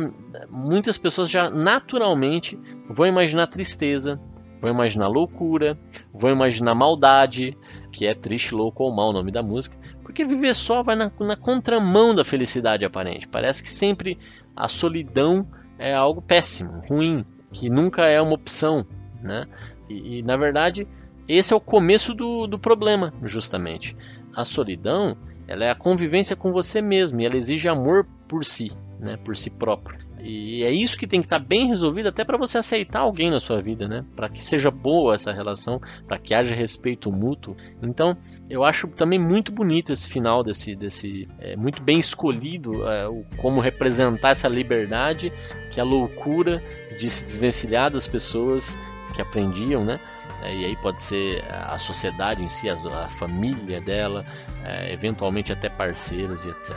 muitas 0.49 0.97
pessoas 0.97 1.29
já 1.29 1.49
naturalmente 1.49 2.60
vão 2.89 3.08
imaginar 3.08 3.47
tristeza, 3.47 4.19
vão 4.62 4.72
imaginar 4.72 5.08
loucura, 5.08 5.78
vão 6.13 6.32
imaginar 6.32 6.76
maldade, 6.76 7.58
que 7.91 8.06
é 8.06 8.13
triste, 8.13 8.54
louco 8.54 8.84
ou 8.84 8.94
mal 8.94 9.10
o 9.10 9.13
nome 9.13 9.32
da 9.32 9.44
música, 9.44 9.78
porque 10.04 10.26
viver 10.26 10.54
só 10.56 10.84
vai 10.84 10.96
na, 10.96 11.12
na 11.20 11.36
contramão 11.36 12.13
da 12.13 12.24
felicidade 12.24 12.86
aparente. 12.86 13.28
Parece 13.28 13.62
que 13.62 13.70
sempre 13.70 14.18
a 14.56 14.68
solidão 14.68 15.48
é 15.78 15.94
algo 15.94 16.22
péssimo, 16.22 16.82
ruim, 16.88 17.26
que 17.52 17.70
nunca 17.70 18.04
é 18.06 18.22
uma 18.22 18.34
opção, 18.34 18.86
né? 19.22 19.48
E, 19.89 20.20
e 20.20 20.22
na 20.24 20.38
verdade 20.38 20.88
esse 21.28 21.54
é 21.54 21.56
o 21.56 21.62
começo 21.62 22.13
do, 22.13 22.46
do 22.46 22.60
problema, 22.60 23.13
justamente. 23.24 23.98
A 24.36 24.46
solidão 24.46 25.18
ela 25.48 25.65
é 25.65 25.70
a 25.70 25.76
convivência 25.76 26.36
com 26.36 26.52
você 26.52 26.82
mesmo 26.82 27.20
e 27.20 27.26
ela 27.26 27.38
exige 27.38 27.68
amor 27.68 28.08
por 28.28 28.44
si, 28.46 28.72
né, 29.00 29.18
por 29.18 29.36
si 29.36 29.50
próprio. 29.50 30.05
E 30.28 30.64
é 30.64 30.72
isso 30.72 30.98
que 30.98 31.06
tem 31.06 31.20
que 31.20 31.28
estar 31.28 31.38
bem 31.38 31.68
resolvido 31.68 32.10
até 32.10 32.26
para 32.26 32.36
você 32.36 32.58
aceitar 32.58 33.02
alguém 33.02 33.30
na 33.30 33.40
sua 33.40 33.62
vida, 33.62 33.88
né? 33.88 34.04
Para 34.16 34.28
que 34.28 34.44
seja 34.44 34.72
boa 34.72 35.14
essa 35.14 35.32
relação, 35.32 35.80
para 36.08 36.18
que 36.18 36.34
haja 36.34 36.56
respeito 36.56 37.12
mútuo. 37.12 37.56
Então, 37.80 38.18
eu 38.50 38.64
acho 38.64 38.88
também 38.88 39.20
muito 39.20 39.52
bonito 39.52 39.94
esse 39.94 40.10
final 40.10 40.42
desse, 40.42 40.76
desse 40.76 41.28
é, 41.38 41.56
muito 41.56 41.84
bem 41.84 42.00
escolhido 42.00 42.90
é, 42.90 43.08
o, 43.08 43.24
como 43.38 43.62
representar 43.62 44.30
essa 44.30 44.48
liberdade, 44.48 45.32
que 45.70 45.80
é 45.80 45.84
a 45.84 45.86
loucura 45.86 46.60
de 46.98 47.08
se 47.08 47.24
desvencilhar 47.24 47.92
das 47.92 48.08
pessoas 48.08 48.76
que 49.14 49.22
aprendiam, 49.22 49.86
né? 49.86 50.00
É, 50.42 50.56
e 50.56 50.66
aí 50.66 50.76
pode 50.76 51.04
ser 51.04 51.44
a 51.52 51.78
sociedade 51.78 52.44
em 52.44 52.50
si, 52.50 52.68
a, 52.68 52.74
a 52.74 53.10
família 53.10 53.80
dela, 53.80 54.26
é, 54.64 54.92
eventualmente 54.92 55.54
até 55.54 55.70
parceiros 55.70 56.46
e 56.46 56.50
etc. 56.50 56.76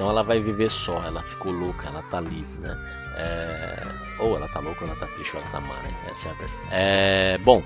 Então 0.00 0.08
ela 0.08 0.22
vai 0.22 0.40
viver 0.40 0.70
só, 0.70 1.04
ela 1.04 1.22
ficou 1.22 1.52
louca, 1.52 1.88
ela 1.88 2.02
tá 2.04 2.20
livre, 2.20 2.58
né? 2.62 2.74
É... 3.18 3.86
Ou 4.18 4.34
ela 4.34 4.48
tá 4.48 4.58
louca, 4.58 4.82
ou 4.82 4.90
ela 4.90 4.98
tá 4.98 5.06
triste, 5.08 5.36
ou 5.36 5.42
ela 5.42 5.50
tá 5.50 5.60
má, 5.60 5.74
né? 5.82 5.94
Essa 6.08 6.28
é 6.28 6.30
a 6.30 6.34
verdade. 6.36 6.68
É... 6.70 7.38
Bom. 7.44 7.62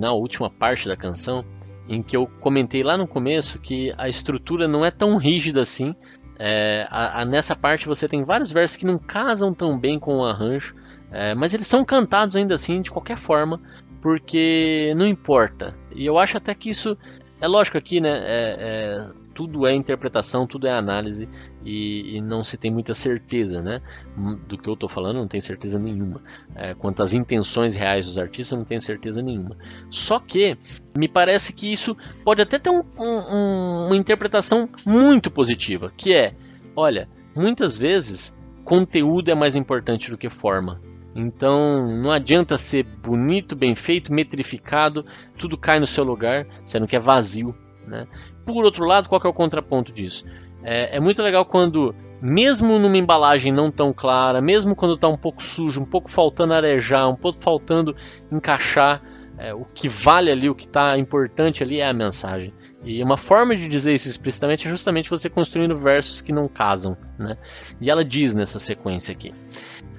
Final, 0.00 0.16
a 0.16 0.18
última 0.18 0.48
parte 0.50 0.88
da 0.88 0.96
canção, 0.96 1.44
em 1.88 2.02
que 2.02 2.16
eu 2.16 2.26
comentei 2.40 2.82
lá 2.82 2.96
no 2.96 3.06
começo 3.06 3.58
que 3.58 3.92
a 3.98 4.08
estrutura 4.08 4.66
não 4.66 4.84
é 4.84 4.90
tão 4.90 5.16
rígida 5.16 5.60
assim. 5.60 5.94
É, 6.38 6.86
a- 6.88 7.20
a- 7.20 7.24
nessa 7.26 7.54
parte 7.54 7.86
você 7.86 8.08
tem 8.08 8.24
vários 8.24 8.50
versos 8.50 8.76
que 8.78 8.86
não 8.86 8.98
casam 8.98 9.52
tão 9.52 9.78
bem 9.78 9.98
com 9.98 10.16
o 10.18 10.24
arranjo, 10.24 10.74
é, 11.12 11.34
mas 11.34 11.52
eles 11.52 11.66
são 11.66 11.84
cantados 11.84 12.34
ainda 12.34 12.54
assim 12.54 12.80
de 12.80 12.90
qualquer 12.90 13.18
forma, 13.18 13.60
porque 14.00 14.94
não 14.96 15.06
importa. 15.06 15.76
E 15.94 16.06
eu 16.06 16.18
acho 16.18 16.38
até 16.38 16.54
que 16.54 16.70
isso 16.70 16.96
é 17.40 17.46
lógico 17.46 17.76
aqui, 17.76 18.00
né? 18.00 18.10
é- 18.22 18.56
é, 18.58 19.10
tudo 19.34 19.66
é 19.66 19.74
interpretação, 19.74 20.46
tudo 20.46 20.66
é 20.66 20.72
análise 20.72 21.28
e, 21.64 22.16
e 22.16 22.20
não 22.20 22.42
se 22.44 22.56
tem 22.58 22.70
muita 22.70 22.94
certeza, 22.94 23.62
né? 23.62 23.80
Do 24.46 24.58
que 24.58 24.68
eu 24.68 24.74
estou 24.74 24.88
falando, 24.88 25.16
não 25.18 25.28
tenho 25.28 25.42
certeza 25.42 25.78
nenhuma. 25.78 26.22
É, 26.54 26.74
quanto 26.74 27.02
às 27.02 27.12
intenções 27.14 27.74
reais 27.74 28.06
dos 28.06 28.18
artistas, 28.18 28.58
não 28.58 28.64
tenho 28.64 28.80
certeza 28.80 29.22
nenhuma. 29.22 29.56
Só 29.90 30.18
que 30.18 30.56
me 30.96 31.08
parece 31.08 31.52
que 31.52 31.72
isso 31.72 31.96
pode 32.24 32.42
até 32.42 32.58
ter 32.58 32.70
um- 32.70 32.84
um- 32.98 33.86
uma 33.86 33.96
interpretação 33.96 34.68
muito 34.86 35.30
positiva, 35.30 35.92
que 35.96 36.14
é, 36.14 36.34
olha, 36.76 37.08
muitas 37.34 37.76
vezes 37.76 38.36
conteúdo 38.64 39.30
é 39.30 39.34
mais 39.34 39.56
importante 39.56 40.10
do 40.10 40.18
que 40.18 40.28
forma. 40.28 40.80
Então 41.14 41.86
não 42.00 42.10
adianta 42.12 42.56
ser 42.56 42.84
bonito, 42.84 43.56
bem 43.56 43.74
feito, 43.74 44.12
metrificado, 44.12 45.04
tudo 45.36 45.58
cai 45.58 45.80
no 45.80 45.86
seu 45.86 46.04
lugar, 46.04 46.46
sendo 46.64 46.86
que 46.86 46.94
é 46.96 47.00
vazio. 47.00 47.54
Né? 47.86 48.06
Por 48.52 48.64
outro 48.64 48.84
lado, 48.84 49.08
qual 49.08 49.20
é 49.24 49.28
o 49.28 49.32
contraponto 49.32 49.92
disso? 49.92 50.24
É, 50.62 50.96
é 50.96 51.00
muito 51.00 51.22
legal 51.22 51.44
quando, 51.44 51.94
mesmo 52.20 52.78
numa 52.78 52.96
embalagem 52.96 53.52
não 53.52 53.70
tão 53.70 53.92
clara, 53.92 54.40
mesmo 54.40 54.76
quando 54.76 54.94
está 54.94 55.08
um 55.08 55.16
pouco 55.16 55.42
sujo, 55.42 55.80
um 55.80 55.86
pouco 55.86 56.10
faltando 56.10 56.54
arejar, 56.54 57.08
um 57.08 57.16
pouco 57.16 57.42
faltando 57.42 57.96
encaixar, 58.30 59.02
é, 59.38 59.54
o 59.54 59.64
que 59.64 59.88
vale 59.88 60.30
ali, 60.30 60.50
o 60.50 60.54
que 60.54 60.66
está 60.66 60.98
importante 60.98 61.62
ali 61.62 61.80
é 61.80 61.88
a 61.88 61.92
mensagem. 61.94 62.52
E 62.82 63.02
uma 63.02 63.16
forma 63.16 63.54
de 63.54 63.68
dizer 63.68 63.92
isso 63.92 64.08
explicitamente 64.08 64.66
é 64.66 64.70
justamente 64.70 65.10
você 65.10 65.28
construindo 65.28 65.78
versos 65.78 66.20
que 66.20 66.32
não 66.32 66.48
casam. 66.48 66.96
Né? 67.18 67.36
E 67.80 67.90
ela 67.90 68.04
diz 68.04 68.34
nessa 68.34 68.58
sequência 68.58 69.12
aqui: 69.12 69.34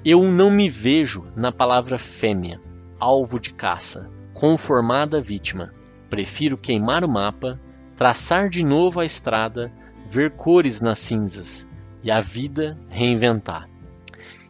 Eu 0.03 0.23
não 0.23 0.49
me 0.49 0.69
vejo 0.69 1.25
na 1.35 1.51
palavra 1.51 1.97
fêmea, 1.97 2.59
alvo 2.99 3.39
de 3.39 3.53
caça, 3.53 4.09
conformada 4.33 5.21
vítima. 5.21 5.73
Prefiro 6.09 6.57
queimar 6.57 7.03
o 7.03 7.09
mapa, 7.09 7.59
traçar 8.01 8.49
de 8.49 8.63
novo 8.63 8.99
a 8.99 9.05
estrada, 9.05 9.71
ver 10.09 10.31
cores 10.31 10.81
nas 10.81 10.97
cinzas 10.97 11.69
e 12.03 12.09
a 12.09 12.19
vida 12.19 12.75
reinventar. 12.89 13.69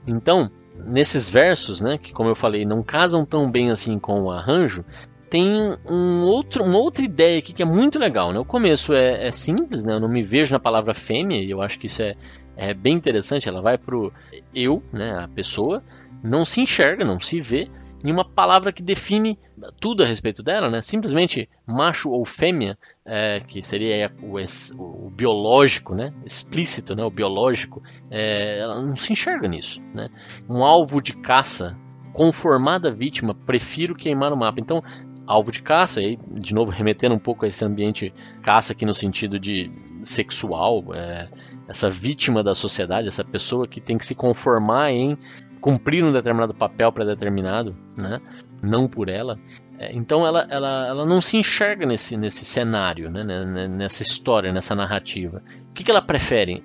Então, 0.08 0.50
nesses 0.86 1.30
versos, 1.30 1.82
né, 1.82 1.98
que 1.98 2.14
como 2.14 2.30
eu 2.30 2.36
falei, 2.36 2.64
não 2.64 2.82
casam 2.82 3.26
tão 3.26 3.52
bem 3.52 3.70
assim 3.70 4.00
com 4.00 4.22
o 4.22 4.32
arranjo, 4.32 4.86
tem 5.30 5.50
um 5.86 6.22
outro, 6.22 6.64
uma 6.64 6.78
outra 6.78 7.04
ideia 7.04 7.40
aqui 7.40 7.52
que 7.52 7.62
é 7.62 7.66
muito 7.66 8.00
legal. 8.00 8.32
Né? 8.32 8.40
O 8.40 8.46
começo 8.46 8.94
é, 8.94 9.28
é 9.28 9.32
simples, 9.32 9.84
né? 9.84 9.96
eu 9.96 10.00
não 10.00 10.08
me 10.08 10.24
vejo 10.24 10.54
na 10.54 10.60
palavra 10.60 10.94
fêmea, 10.94 11.44
e 11.44 11.52
eu 11.52 11.62
acho 11.62 11.78
que 11.78 11.88
isso 11.88 12.02
é, 12.02 12.16
é 12.56 12.74
bem 12.74 12.96
interessante. 12.96 13.50
Ela 13.50 13.62
vai 13.62 13.78
pro 13.78 14.14
eu, 14.56 14.82
né, 14.94 15.26
a 15.26 15.28
pessoa, 15.28 15.84
não 16.24 16.46
se 16.46 16.62
enxerga, 16.62 17.04
não 17.04 17.20
se 17.20 17.42
vê, 17.42 17.68
em 18.04 18.12
uma 18.12 18.26
palavra 18.26 18.72
que 18.72 18.82
define 18.82 19.38
tudo 19.80 20.04
a 20.04 20.06
respeito 20.06 20.42
dela, 20.42 20.70
né? 20.70 20.82
simplesmente 20.82 21.48
macho 21.66 22.10
ou 22.10 22.26
fêmea, 22.26 22.78
é, 23.06 23.40
que 23.40 23.62
seria 23.62 24.12
o, 24.22 24.38
o 24.78 25.10
biológico, 25.10 25.94
né? 25.94 26.14
explícito, 26.26 26.96
né? 26.96 27.04
o 27.04 27.12
biológico, 27.12 27.82
é, 28.10 28.60
ela 28.60 28.82
não 28.82 28.96
se 28.96 29.14
enxerga 29.14 29.48
nisso. 29.48 29.82
Né? 29.94 30.10
Um 30.50 30.64
alvo 30.64 31.02
de 31.02 31.14
caça, 31.14 31.78
conformada 32.14 32.92
vítima, 32.92 33.34
prefiro 33.34 33.96
queimar 33.96 34.34
o 34.34 34.38
mapa. 34.38 34.60
Então, 34.60 34.84
alvo 35.26 35.52
de 35.52 35.62
caça, 35.62 36.00
aí, 36.00 36.18
de 36.32 36.54
novo 36.54 36.72
remetendo 36.72 37.16
um 37.16 37.20
pouco 37.20 37.46
a 37.46 37.48
esse 37.48 37.64
ambiente 37.64 38.14
caça 38.42 38.74
aqui 38.74 38.86
no 38.86 38.94
sentido 38.94 39.40
de 39.40 39.72
sexual, 40.04 40.84
é, 40.94 41.30
essa 41.68 41.90
vítima 41.90 42.44
da 42.44 42.56
sociedade, 42.56 43.08
essa 43.08 43.24
pessoa 43.24 43.68
que 43.68 43.80
tem 43.80 43.98
que 43.98 44.06
se 44.06 44.16
conformar 44.16 44.92
em 44.92 45.18
cumprir 45.62 46.04
um 46.04 46.12
determinado 46.12 46.54
papel 46.54 46.92
pré-determinado, 46.92 47.78
né? 47.96 48.20
não 48.62 48.88
por 48.88 49.08
ela. 49.08 49.40
É, 49.78 49.94
Então 49.94 50.26
ela, 50.26 50.46
ela, 50.50 50.88
ela 50.88 51.06
não 51.06 51.22
se 51.22 51.38
enxerga 51.38 51.86
nesse, 51.86 52.18
nesse 52.18 52.44
cenário, 52.44 53.10
né? 53.10 53.24
nessa 53.68 54.04
história, 54.04 54.52
nessa 54.52 54.76
narrativa. 54.76 55.42
O 55.70 55.74
que, 55.74 55.84
que 55.84 55.92
ela 55.92 56.02
prefere 56.02 56.64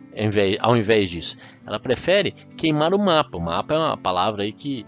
ao 0.61 0.77
invés, 0.77 1.09
disso? 1.09 1.37
Ela 1.65 1.79
prefere 1.79 2.33
queimar 2.57 2.93
o 2.93 2.99
mapa. 2.99 3.37
O 3.39 3.41
mapa 3.41 3.75
é 3.75 3.79
uma 3.79 3.97
palavra 3.97 4.43
aí 4.43 4.53
que 4.53 4.85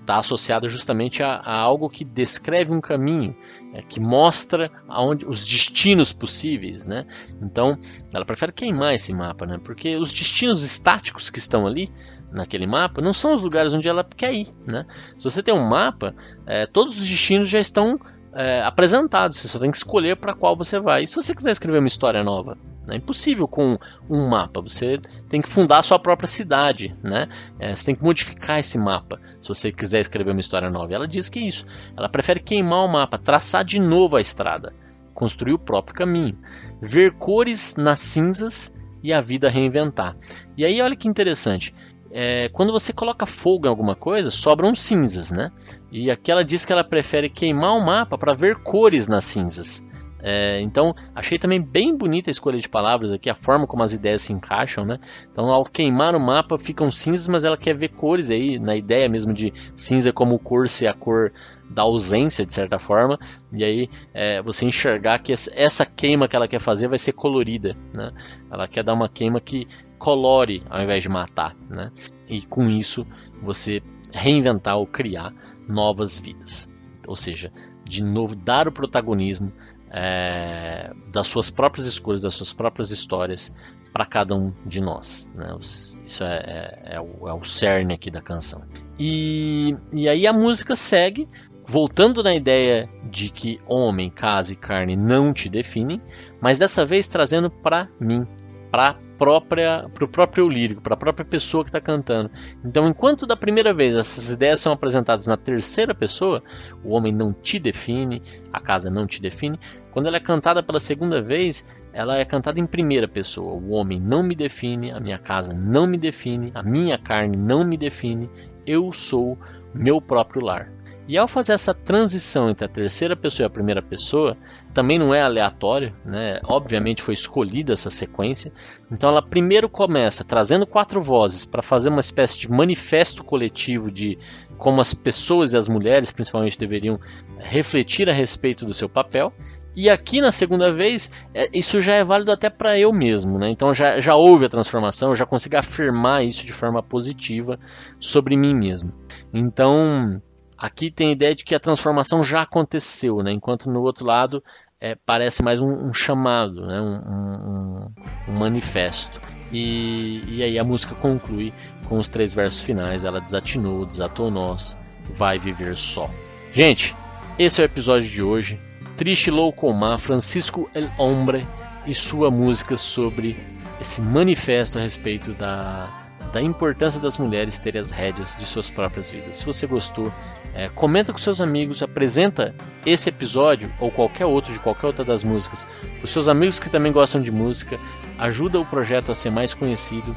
está 0.00 0.18
associada 0.18 0.68
justamente 0.68 1.22
a, 1.22 1.36
a 1.36 1.56
algo 1.58 1.88
que 1.88 2.04
descreve 2.04 2.72
um 2.72 2.80
caminho, 2.80 3.34
é, 3.72 3.80
que 3.80 3.98
mostra 3.98 4.70
aonde 4.86 5.24
os 5.24 5.44
destinos 5.44 6.12
possíveis, 6.12 6.86
né? 6.86 7.06
Então 7.40 7.78
ela 8.12 8.26
prefere 8.26 8.52
queimar 8.52 8.94
esse 8.94 9.12
mapa, 9.14 9.46
né? 9.46 9.58
Porque 9.62 9.96
os 9.96 10.12
destinos 10.12 10.62
estáticos 10.62 11.30
que 11.30 11.38
estão 11.38 11.66
ali 11.66 11.90
naquele 12.34 12.66
mapa 12.66 13.00
não 13.00 13.12
são 13.12 13.34
os 13.34 13.42
lugares 13.42 13.72
onde 13.72 13.88
ela 13.88 14.04
quer 14.04 14.34
ir, 14.34 14.48
né? 14.66 14.84
Se 15.18 15.24
você 15.24 15.42
tem 15.42 15.54
um 15.54 15.66
mapa, 15.66 16.14
é, 16.46 16.66
todos 16.66 16.98
os 16.98 17.08
destinos 17.08 17.48
já 17.48 17.60
estão 17.60 17.98
é, 18.34 18.60
apresentados. 18.62 19.38
Você 19.38 19.48
só 19.48 19.58
tem 19.58 19.70
que 19.70 19.76
escolher 19.76 20.16
para 20.16 20.34
qual 20.34 20.56
você 20.56 20.80
vai. 20.80 21.04
E 21.04 21.06
se 21.06 21.14
você 21.14 21.34
quiser 21.34 21.52
escrever 21.52 21.78
uma 21.78 21.86
história 21.86 22.24
nova, 22.24 22.58
é 22.88 22.96
impossível 22.96 23.46
com 23.46 23.78
um 24.10 24.28
mapa. 24.28 24.60
Você 24.60 25.00
tem 25.28 25.40
que 25.40 25.48
fundar 25.48 25.78
a 25.78 25.82
sua 25.82 25.98
própria 25.98 26.26
cidade, 26.26 26.94
né? 27.02 27.28
É, 27.58 27.74
você 27.74 27.86
tem 27.86 27.94
que 27.94 28.02
modificar 28.02 28.58
esse 28.58 28.76
mapa 28.76 29.20
se 29.40 29.48
você 29.48 29.70
quiser 29.70 30.00
escrever 30.00 30.32
uma 30.32 30.40
história 30.40 30.68
nova. 30.68 30.92
Ela 30.92 31.06
diz 31.06 31.28
que 31.28 31.38
é 31.38 31.42
isso. 31.42 31.64
Ela 31.96 32.08
prefere 32.08 32.40
queimar 32.40 32.84
o 32.84 32.88
mapa, 32.88 33.16
traçar 33.16 33.64
de 33.64 33.78
novo 33.78 34.16
a 34.16 34.20
estrada. 34.20 34.72
construir 35.14 35.52
o 35.52 35.58
próprio 35.58 35.94
caminho, 35.94 36.36
ver 36.82 37.12
cores 37.12 37.76
nas 37.76 38.00
cinzas 38.00 38.74
e 39.02 39.12
a 39.12 39.20
vida 39.20 39.48
reinventar. 39.48 40.16
E 40.56 40.64
aí 40.64 40.80
olha 40.82 40.96
que 40.96 41.08
interessante, 41.08 41.74
é, 42.16 42.48
quando 42.50 42.70
você 42.70 42.92
coloca 42.92 43.26
fogo 43.26 43.66
em 43.66 43.68
alguma 43.68 43.96
coisa, 43.96 44.30
sobram 44.30 44.72
cinzas, 44.76 45.32
né? 45.32 45.50
E 45.90 46.12
aqui 46.12 46.30
ela 46.30 46.44
diz 46.44 46.64
que 46.64 46.72
ela 46.72 46.84
prefere 46.84 47.28
queimar 47.28 47.72
o 47.76 47.84
mapa 47.84 48.16
para 48.16 48.32
ver 48.34 48.62
cores 48.62 49.08
nas 49.08 49.24
cinzas. 49.24 49.84
É, 50.22 50.60
então, 50.60 50.94
achei 51.12 51.38
também 51.38 51.60
bem 51.60 51.94
bonita 51.94 52.30
a 52.30 52.32
escolha 52.32 52.58
de 52.58 52.68
palavras 52.68 53.12
aqui, 53.12 53.28
a 53.28 53.34
forma 53.34 53.66
como 53.66 53.82
as 53.82 53.92
ideias 53.92 54.22
se 54.22 54.32
encaixam, 54.32 54.84
né? 54.84 54.98
Então, 55.30 55.50
ao 55.50 55.64
queimar 55.64 56.14
o 56.14 56.20
mapa, 56.20 56.56
ficam 56.56 56.90
cinzas, 56.90 57.26
mas 57.26 57.44
ela 57.44 57.56
quer 57.56 57.76
ver 57.76 57.88
cores 57.88 58.30
aí, 58.30 58.60
na 58.60 58.76
ideia 58.76 59.08
mesmo 59.08 59.34
de 59.34 59.52
cinza 59.74 60.12
como 60.12 60.38
cor 60.38 60.68
ser 60.68 60.86
a 60.86 60.94
cor 60.94 61.32
da 61.68 61.82
ausência, 61.82 62.46
de 62.46 62.54
certa 62.54 62.78
forma, 62.78 63.18
e 63.52 63.64
aí 63.64 63.90
é, 64.14 64.40
você 64.40 64.64
enxergar 64.64 65.18
que 65.18 65.32
essa 65.32 65.84
queima 65.84 66.28
que 66.28 66.36
ela 66.36 66.46
quer 66.46 66.60
fazer 66.60 66.88
vai 66.88 66.98
ser 66.98 67.12
colorida, 67.12 67.76
né? 67.92 68.12
Ela 68.50 68.68
quer 68.68 68.84
dar 68.84 68.94
uma 68.94 69.08
queima 69.08 69.40
que 69.40 69.66
colore 70.04 70.62
ao 70.68 70.82
invés 70.82 71.02
de 71.02 71.08
matar, 71.08 71.56
né? 71.74 71.90
E 72.28 72.42
com 72.42 72.68
isso 72.68 73.06
você 73.42 73.82
reinventar 74.12 74.76
ou 74.76 74.86
criar 74.86 75.32
novas 75.66 76.18
vidas, 76.18 76.70
ou 77.08 77.16
seja, 77.16 77.50
de 77.88 78.04
novo 78.04 78.36
dar 78.36 78.68
o 78.68 78.72
protagonismo 78.72 79.50
é, 79.90 80.92
das 81.10 81.26
suas 81.26 81.48
próprias 81.48 81.86
escolhas, 81.86 82.20
das 82.20 82.34
suas 82.34 82.52
próprias 82.52 82.90
histórias 82.90 83.54
para 83.94 84.04
cada 84.04 84.36
um 84.36 84.52
de 84.66 84.78
nós. 84.78 85.26
Né? 85.34 85.56
Isso 85.58 86.22
é, 86.22 86.36
é, 86.36 86.96
é, 86.96 87.00
o, 87.00 87.26
é, 87.26 87.32
o, 87.32 87.42
cerne 87.42 87.94
aqui 87.94 88.10
da 88.10 88.20
canção. 88.20 88.62
E, 88.98 89.74
e 89.90 90.06
aí 90.06 90.26
a 90.26 90.34
música 90.34 90.76
segue, 90.76 91.26
voltando 91.66 92.22
na 92.22 92.34
ideia 92.34 92.90
de 93.10 93.30
que 93.30 93.58
homem, 93.66 94.10
casa 94.10 94.52
e 94.52 94.56
carne 94.56 94.96
não 94.96 95.32
te 95.32 95.48
definem, 95.48 95.98
mas 96.42 96.58
dessa 96.58 96.84
vez 96.84 97.08
trazendo 97.08 97.50
para 97.50 97.88
mim, 97.98 98.26
para 98.70 98.98
própria 99.18 99.88
para 99.92 100.04
o 100.04 100.08
próprio 100.08 100.48
lírico, 100.48 100.82
para 100.82 100.94
a 100.94 100.96
própria 100.96 101.24
pessoa 101.24 101.64
que 101.64 101.68
está 101.68 101.80
cantando. 101.80 102.30
Então, 102.64 102.88
enquanto 102.88 103.26
da 103.26 103.36
primeira 103.36 103.72
vez 103.72 103.96
essas 103.96 104.32
ideias 104.32 104.60
são 104.60 104.72
apresentadas 104.72 105.26
na 105.26 105.36
terceira 105.36 105.94
pessoa, 105.94 106.42
o 106.82 106.90
homem 106.90 107.12
não 107.12 107.32
te 107.32 107.58
define, 107.58 108.22
a 108.52 108.60
casa 108.60 108.90
não 108.90 109.06
te 109.06 109.20
define. 109.20 109.58
Quando 109.90 110.06
ela 110.06 110.16
é 110.16 110.20
cantada 110.20 110.62
pela 110.62 110.80
segunda 110.80 111.22
vez, 111.22 111.64
ela 111.92 112.18
é 112.18 112.24
cantada 112.24 112.58
em 112.58 112.66
primeira 112.66 113.06
pessoa. 113.06 113.52
O 113.52 113.70
homem 113.70 114.00
não 114.00 114.22
me 114.22 114.34
define, 114.34 114.90
a 114.90 114.98
minha 114.98 115.18
casa 115.18 115.54
não 115.54 115.86
me 115.86 115.96
define, 115.96 116.50
a 116.54 116.62
minha 116.62 116.98
carne 116.98 117.36
não 117.36 117.64
me 117.64 117.76
define. 117.76 118.28
Eu 118.66 118.92
sou 118.92 119.38
meu 119.72 120.00
próprio 120.00 120.44
lar. 120.44 120.68
E 121.06 121.18
ao 121.18 121.28
fazer 121.28 121.52
essa 121.52 121.74
transição 121.74 122.48
entre 122.48 122.64
a 122.64 122.68
terceira 122.68 123.14
pessoa 123.14 123.44
e 123.44 123.48
a 123.48 123.50
primeira 123.50 123.82
pessoa, 123.82 124.36
também 124.72 124.98
não 124.98 125.14
é 125.14 125.20
aleatório, 125.20 125.94
né? 126.02 126.40
Obviamente 126.44 127.02
foi 127.02 127.12
escolhida 127.12 127.74
essa 127.74 127.90
sequência. 127.90 128.50
Então 128.90 129.10
ela 129.10 129.20
primeiro 129.20 129.68
começa 129.68 130.24
trazendo 130.24 130.66
quatro 130.66 131.02
vozes 131.02 131.44
para 131.44 131.60
fazer 131.60 131.90
uma 131.90 132.00
espécie 132.00 132.38
de 132.38 132.50
manifesto 132.50 133.22
coletivo 133.22 133.90
de 133.90 134.18
como 134.56 134.80
as 134.80 134.94
pessoas 134.94 135.52
e 135.52 135.58
as 135.58 135.68
mulheres, 135.68 136.10
principalmente, 136.10 136.58
deveriam 136.58 136.98
refletir 137.38 138.08
a 138.08 138.12
respeito 138.12 138.64
do 138.64 138.72
seu 138.72 138.88
papel. 138.88 139.30
E 139.76 139.90
aqui 139.90 140.20
na 140.20 140.30
segunda 140.30 140.72
vez, 140.72 141.10
é, 141.34 141.50
isso 141.52 141.80
já 141.80 141.94
é 141.94 142.04
válido 142.04 142.30
até 142.30 142.48
para 142.48 142.78
eu 142.78 142.92
mesmo, 142.92 143.38
né? 143.38 143.50
Então 143.50 143.74
já, 143.74 144.00
já 144.00 144.14
houve 144.14 144.46
a 144.46 144.48
transformação, 144.48 145.10
eu 145.10 145.16
já 145.16 145.26
consigo 145.26 145.56
afirmar 145.56 146.24
isso 146.24 146.46
de 146.46 146.52
forma 146.52 146.82
positiva 146.82 147.58
sobre 148.00 148.36
mim 148.36 148.54
mesmo. 148.54 148.92
Então, 149.32 150.22
Aqui 150.56 150.90
tem 150.90 151.08
a 151.08 151.12
ideia 151.12 151.34
de 151.34 151.44
que 151.44 151.54
a 151.54 151.60
transformação 151.60 152.24
já 152.24 152.42
aconteceu, 152.42 153.22
né? 153.22 153.32
enquanto 153.32 153.70
no 153.70 153.82
outro 153.82 154.06
lado 154.06 154.42
é, 154.80 154.94
parece 154.94 155.42
mais 155.42 155.60
um, 155.60 155.88
um 155.88 155.94
chamado, 155.94 156.66
né? 156.66 156.80
um, 156.80 156.94
um, 156.96 157.92
um 158.28 158.38
manifesto. 158.38 159.20
E, 159.52 160.22
e, 160.28 160.42
aí 160.42 160.58
a 160.58 160.64
música 160.64 160.94
conclui 160.94 161.52
com 161.88 161.98
os 161.98 162.08
três 162.08 162.34
versos 162.34 162.60
finais: 162.60 163.04
Ela 163.04 163.20
desatinou, 163.20 163.86
desatou 163.86 164.30
nós, 164.30 164.78
vai 165.10 165.38
viver 165.38 165.76
só. 165.76 166.10
Gente, 166.52 166.96
esse 167.38 167.60
é 167.60 167.64
o 167.64 167.66
episódio 167.66 168.08
de 168.08 168.22
hoje. 168.22 168.60
Triste 168.96 169.30
Loucomar, 169.30 169.98
Francisco 169.98 170.70
El 170.74 170.90
Hombre 170.98 171.46
e 171.86 171.94
sua 171.94 172.30
música 172.30 172.76
sobre 172.76 173.36
esse 173.80 174.00
manifesto 174.00 174.78
a 174.78 174.82
respeito 174.82 175.32
da 175.34 176.03
da 176.34 176.42
importância 176.42 177.00
das 177.00 177.16
mulheres 177.16 177.60
terem 177.60 177.80
as 177.80 177.92
rédeas 177.92 178.36
de 178.36 178.44
suas 178.44 178.68
próprias 178.68 179.08
vidas. 179.08 179.36
Se 179.36 179.46
você 179.46 179.68
gostou, 179.68 180.12
é, 180.52 180.68
comenta 180.68 181.12
com 181.12 181.18
seus 181.18 181.40
amigos, 181.40 181.80
apresenta 181.80 182.52
esse 182.84 183.08
episódio 183.08 183.72
ou 183.78 183.88
qualquer 183.88 184.26
outro 184.26 184.52
de 184.52 184.58
qualquer 184.58 184.88
outra 184.88 185.04
das 185.04 185.22
músicas 185.22 185.64
os 186.02 186.10
seus 186.10 186.28
amigos 186.28 186.58
que 186.58 186.68
também 186.68 186.90
gostam 186.90 187.22
de 187.22 187.30
música, 187.30 187.78
ajuda 188.18 188.58
o 188.58 188.66
projeto 188.66 189.12
a 189.12 189.14
ser 189.14 189.30
mais 189.30 189.54
conhecido. 189.54 190.16